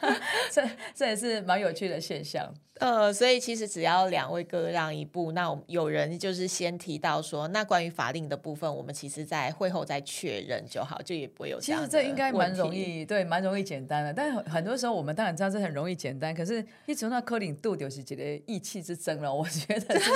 [0.50, 0.62] 这
[0.94, 2.52] 这也是蛮有趣的现象。
[2.80, 11.60] 呃，所以其实只要两位各让一步，那有人就是先提到说，那关于法令的部分，我们其实在会后再确认就好，就也不会有。
[11.60, 14.14] 其实这应该蛮容易，对，蛮容易简单的。
[14.14, 19.30] 但是很多时候我们当然知道这很容易简单，可是一直那柯林度就是觉得意气之争了。
[19.30, 20.10] 我觉得是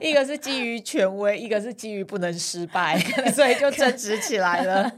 [0.00, 2.98] 一个是基于权威，一个是基于不能失败，
[3.34, 4.90] 所以就争执起来了。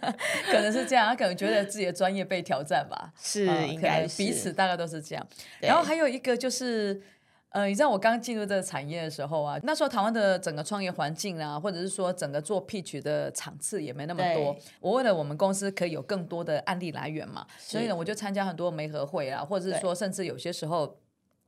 [0.46, 3.12] 可能是这样，他可能觉得自己的专业被挑战吧。
[3.20, 5.26] 是，呃、应该彼此大概都是这样。
[5.60, 7.02] 然后还有一个就是。
[7.54, 14.56] 呃，你知道我刚进入这个产业的时候啊，那时候台湾的整个创业环境啊，或者是说整个做 pitch 的场次也没那么多。
[14.80, 20.96] 我为了我们公司可以有更多的案例来源嘛，所以呢，我就参加很多媒合会啊，或者是说，甚至有些时候，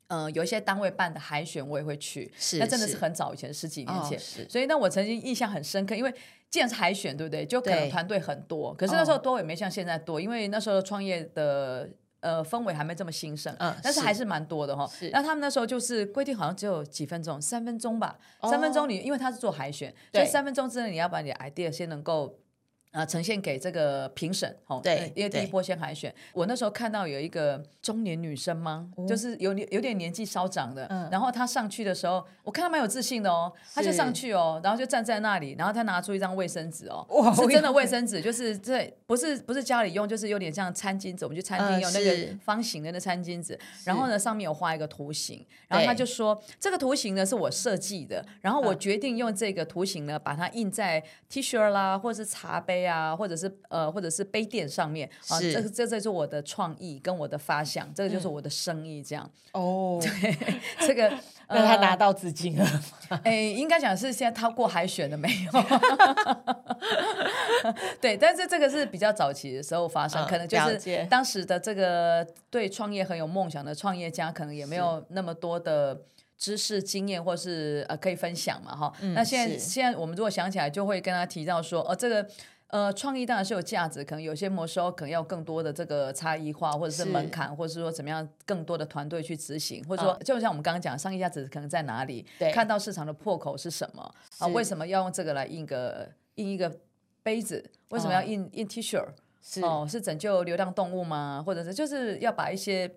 [0.08, 2.30] 呃，有一些单位办的海选，我也会去。
[2.36, 4.18] 是，那真的是很早以前，十几年前。
[4.18, 6.12] 哦、所以那，我曾经印象很深刻，因为
[6.50, 7.46] 既然是海选，对不对？
[7.46, 11.88] 就可能团队很多，可是那时候多也没像现在多，因为那时候创业的。
[12.24, 14.90] 呃，氛围还没这么兴盛，嗯，但是还是蛮多的哈。
[15.12, 22.38] 那他们那时候就是规定，好像只有几分钟，三分钟吧，哦、三分钟你，因为他是做海选，所以三分钟之内你要把你的 idea 先能够。
[22.94, 26.14] 啊，呈现给这个评审，哦，对，因为第一波先海选。
[26.32, 28.88] 我那时候看到有一个中年女生吗？
[29.08, 52.83] 就是有有点年纪稍长的，嗯然后她上去的时候，我看她蛮有自信的哦，她就上去哦，然后就站在那里，然后她拿出一张卫生纸哦，是真的卫生纸，就是这不是不是家里用，就是有点像餐巾纸，我们去餐厅用那个方形的那餐巾纸，然后呢上面有画一个图形，然后她就说这个图形呢是我设计的，然后我决定用这个图形呢把它印在 T 恤啦或者是茶杯。
[52.84, 59.28] 杯啊，或者是呃，或者是杯垫上面啊，这这这是我的创意跟我的发想，这个就是我的生意，这样。
[59.52, 60.36] 哦， 对，
[60.86, 61.08] 这个
[61.48, 62.66] 让他拿到资金了。
[63.24, 65.52] 哎，应该讲是现在他过海选了没有？
[68.00, 76.02] 对，但是这个是比较早期的时候发生，可能就是当时的这个对创业很有梦想的创业家，可能也没有那么多的。
[76.36, 82.26] 知识经验或是呃可以分享嘛哈，嗯、那现在现在我们如果想起来，就会跟他提到说，哦，这个
[82.68, 92.26] 呃创意当然是有价值，可能有些模式可能要更多的这个差异化，或者是门槛，或者是说怎么样更多的团队去执行，或者说、哦、就像我们刚刚讲，商业价值可能在哪里？
[92.52, 94.46] 看到市场的破口是什么啊？
[94.48, 96.80] 为什么要用这个来印个印一个
[97.22, 97.70] 杯子？
[97.90, 99.04] 为什么要印、哦、印 T 恤？
[99.40, 101.42] 是哦，是拯救流浪动物吗？
[101.44, 102.90] 或者是就是要把一些。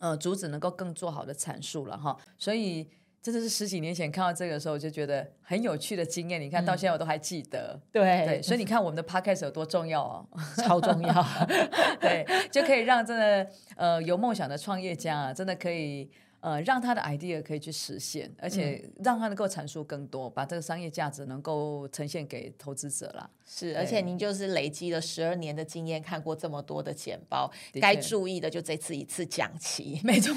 [0.00, 2.88] 呃，主旨能够更做好的阐述了哈，所以
[3.20, 6.40] 真的是十几年前看到这个的时候，我就觉得很有趣的经验。
[6.40, 10.26] 你看到现在我都还记得，嗯、对对，所以你看我们的 podcast 有多重要哦，
[10.58, 11.26] 超重要，
[12.00, 16.10] 对，就可以让真的呃有梦想的创业家啊，真的可以。
[16.40, 23.28] 呃，让他的 idea 可以去实现，而且让他能够阐述更多，把这个商业价值能够呈现给投资者啦。
[23.44, 30.32] 是，而且您就是累积了十二年的经验，看过这么多的简报，该注意的就这次一次讲齐， 没错，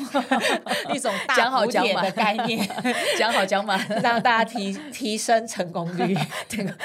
[0.91, 2.67] 一种讲好讲满的概念，
[3.19, 6.15] 讲好讲满，让大家提提升成功率。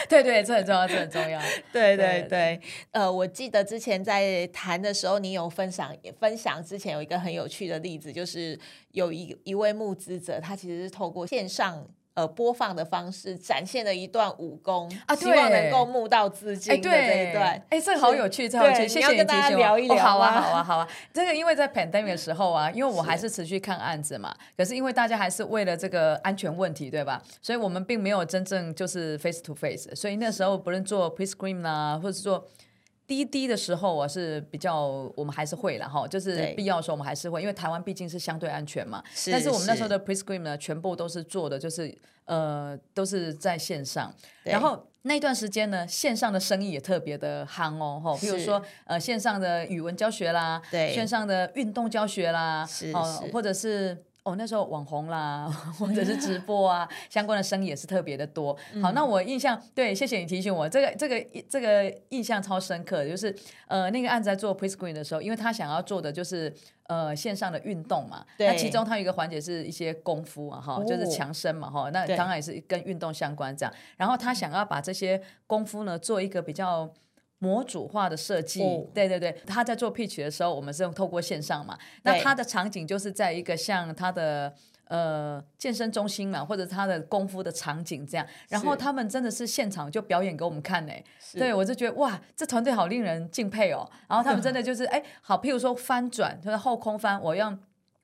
[0.09, 1.41] 对对，这很重要，这很重要。
[1.73, 2.61] 对对对，
[2.91, 5.91] 呃，我记得之前在谈的时候，你有分享
[6.21, 8.59] 分享之前有一个很有趣的例子，就是
[8.91, 9.06] 有。
[9.07, 17.63] 有一一位募资者，他其实是透过线上呃播放的方式，展现了一段武功啊，希望能够募到资金的这一段。
[17.71, 19.97] 哎，这个好有趣，这好有趣，谢谢你跟大家聊一聊。
[20.03, 20.89] 好啊，好啊，好啊。
[21.13, 27.23] 这个因为在 pandemic 的时候啊，因为我还是持续看案子嘛，可是因为大家还是为了这个安全问题，对吧？
[27.41, 29.95] 所以我们并没有真正就是 face to face。
[29.95, 32.47] 所以那时候不论做 pre-screen 啊，或者做。
[33.07, 39.03] 滴滴的时候，我是比较，我们还是会了哈，就是必要的时候我们还是会，因为台湾毕竟是相对安全嘛。
[39.15, 39.31] 是。
[39.31, 44.13] 但是我们那时候的 pre-screen 呢，全部都是做的，就是呃，都是在线上。
[44.43, 53.97] 然后那段时间呢，线上的生意也特别的夯哦，哈，比如说呃，线上的语文教学啦，对，线上的运动教学啦，是，是，或者是。
[54.27, 55.47] 哦，那时候网红啦，
[55.79, 58.53] 或者是直播啊，相关的生意也是特别的多。
[58.83, 63.33] 好，那我印象对，谢谢你提醒我，这个这个这个印象超深刻的，就是
[63.69, 66.53] 呃那个案子在做 pre-screen 的时候，因为他想要做的就是
[66.89, 73.73] 呃线上的运动嘛，那其中他有一个环节是一些功夫啊，哈、哦，就是强身嘛，哈，那当然也是跟运动相关这样。
[73.97, 76.93] 然后他想要把这些功夫呢做一个比较。
[77.39, 84.55] 模组化的设计，哦、对对对，他在做 pitch 的时候，我们是用透过线上嘛，那他的场景就是在一个像他的
[84.89, 91.39] 呃健身中心嘛，或者他的功夫的场景这样，然后他们真的是现场就表演给我们看呢，是。
[91.39, 97.57] 对我就觉得哇，这团队好令人敬佩哦，然后他们真的就是 哎、嗯，好，譬如说翻转，就是后空翻，我要。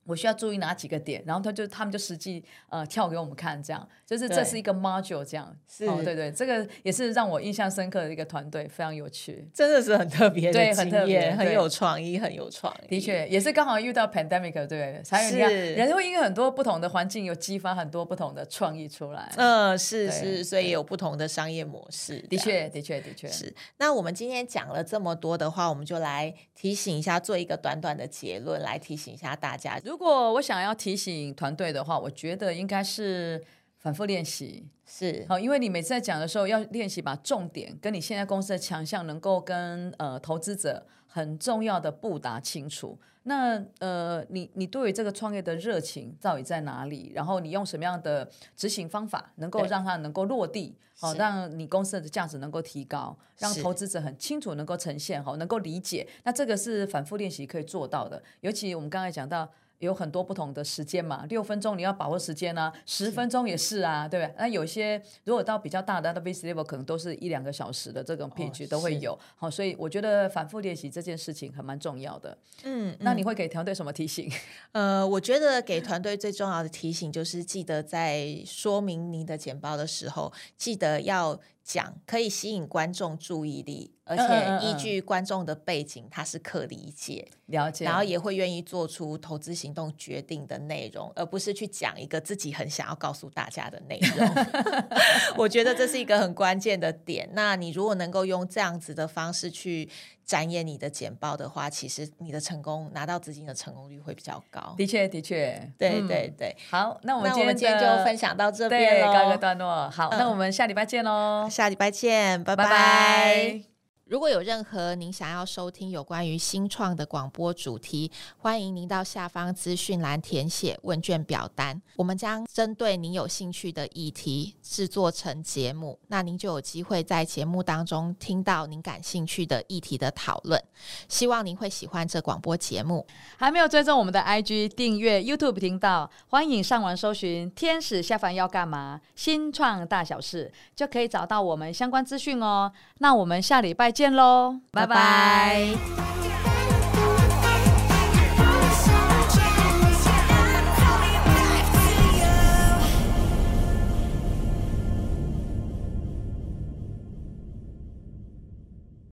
[0.05, 12.88] 我需要注意哪几个点，然后他就他们就实际呃跳给我们看，这样就是这是一个 module 这样，是哦对对，这个也是让我印象深刻的一个团队，非常有趣，真的是很特别的对，很特别，很有创意，很有创意。
[12.88, 19.32] 的确，也是刚好遇到 pandemic，对，才有你看是人会因为很多不同的环境，有激发很多不同的创意出来。
[19.36, 22.18] 嗯，是是，所以有不同的商业模式。
[22.28, 23.50] 的确，的确，的确是。
[23.78, 29.80] 那我们今天讲了这么多的话，我们就来提醒一下，做一个短短的结论，来提醒一下大家。
[29.82, 33.42] 如果我想要提醒团队的话，我觉得应该是
[33.83, 42.97] 反复练习，是好，因为你每次在讲的时候要练习把重点跟你现在公司的强项能够跟呃投资者很重要的布达清楚。
[43.24, 47.11] 那呃，你你对于这个创业的热情到底在哪里？
[47.12, 50.76] 然后你用什么样的执行方法能够让它能够落地？
[51.01, 56.07] 好对，让你公司的价值能够提高，让投资者很清楚能够呈现好，能够理解。
[56.22, 58.22] 那这个是反复练习可以做到的。
[58.43, 59.51] 尤其我们刚才讲到。
[59.83, 64.35] 有很多不同的时间嘛，六分钟你要把握时间啊，十分钟也是啊，是对不对？
[64.39, 69.18] 那有些如果到比较大的 level，可能都是一两个小时的这种 pitch 都会有。
[69.35, 72.39] 好、哦，所以我觉得反复练习这件事情还蛮重要的。
[72.62, 74.30] 嗯，那你会给团队什么提醒？
[74.70, 81.41] 呃，我觉得给团队最重要的提醒就是，记得在说明你的简报的时候，记得要。
[81.64, 94.28] 讲可以吸引观众注意力，而且依据观众的背景，他是可理解、了解，然后也会愿意做出投资行动决定的内容，而不是去讲一个自己很想要告诉大家的内容。
[95.38, 97.28] 我觉得这是一个很关键的点。
[97.32, 99.88] 那你如果能够用这样子的方式去。
[100.24, 104.72] 展演你的简报的话，其实你的成功拿到资金的成功率会比较高。
[104.78, 106.56] 的确，的确，对对对。
[106.70, 109.90] 好，那我们今天就分享到这边，告一个段落。
[109.90, 111.48] 好，那我们下礼拜见喽！
[111.53, 113.71] 下礼拜见，拜拜。
[114.12, 130.62] 如果有任何您想要收听有关于新创的广播主题，欢迎您到下方资讯栏填写问卷表单，我们将针对您有兴趣的议题制作成节目，那您就有机会在节目当中听到您感兴趣的议题的讨论。
[131.08, 133.06] 希望您会喜欢这广播节目。
[133.38, 142.70] 还没有追踪我们的 IG 订阅 YouTube 频道，欢迎上网搜寻“天使下凡要干嘛”新创大小事，就可以找到我们相关资讯哦。
[142.98, 145.74] 那我们下礼拜见喽，拜拜。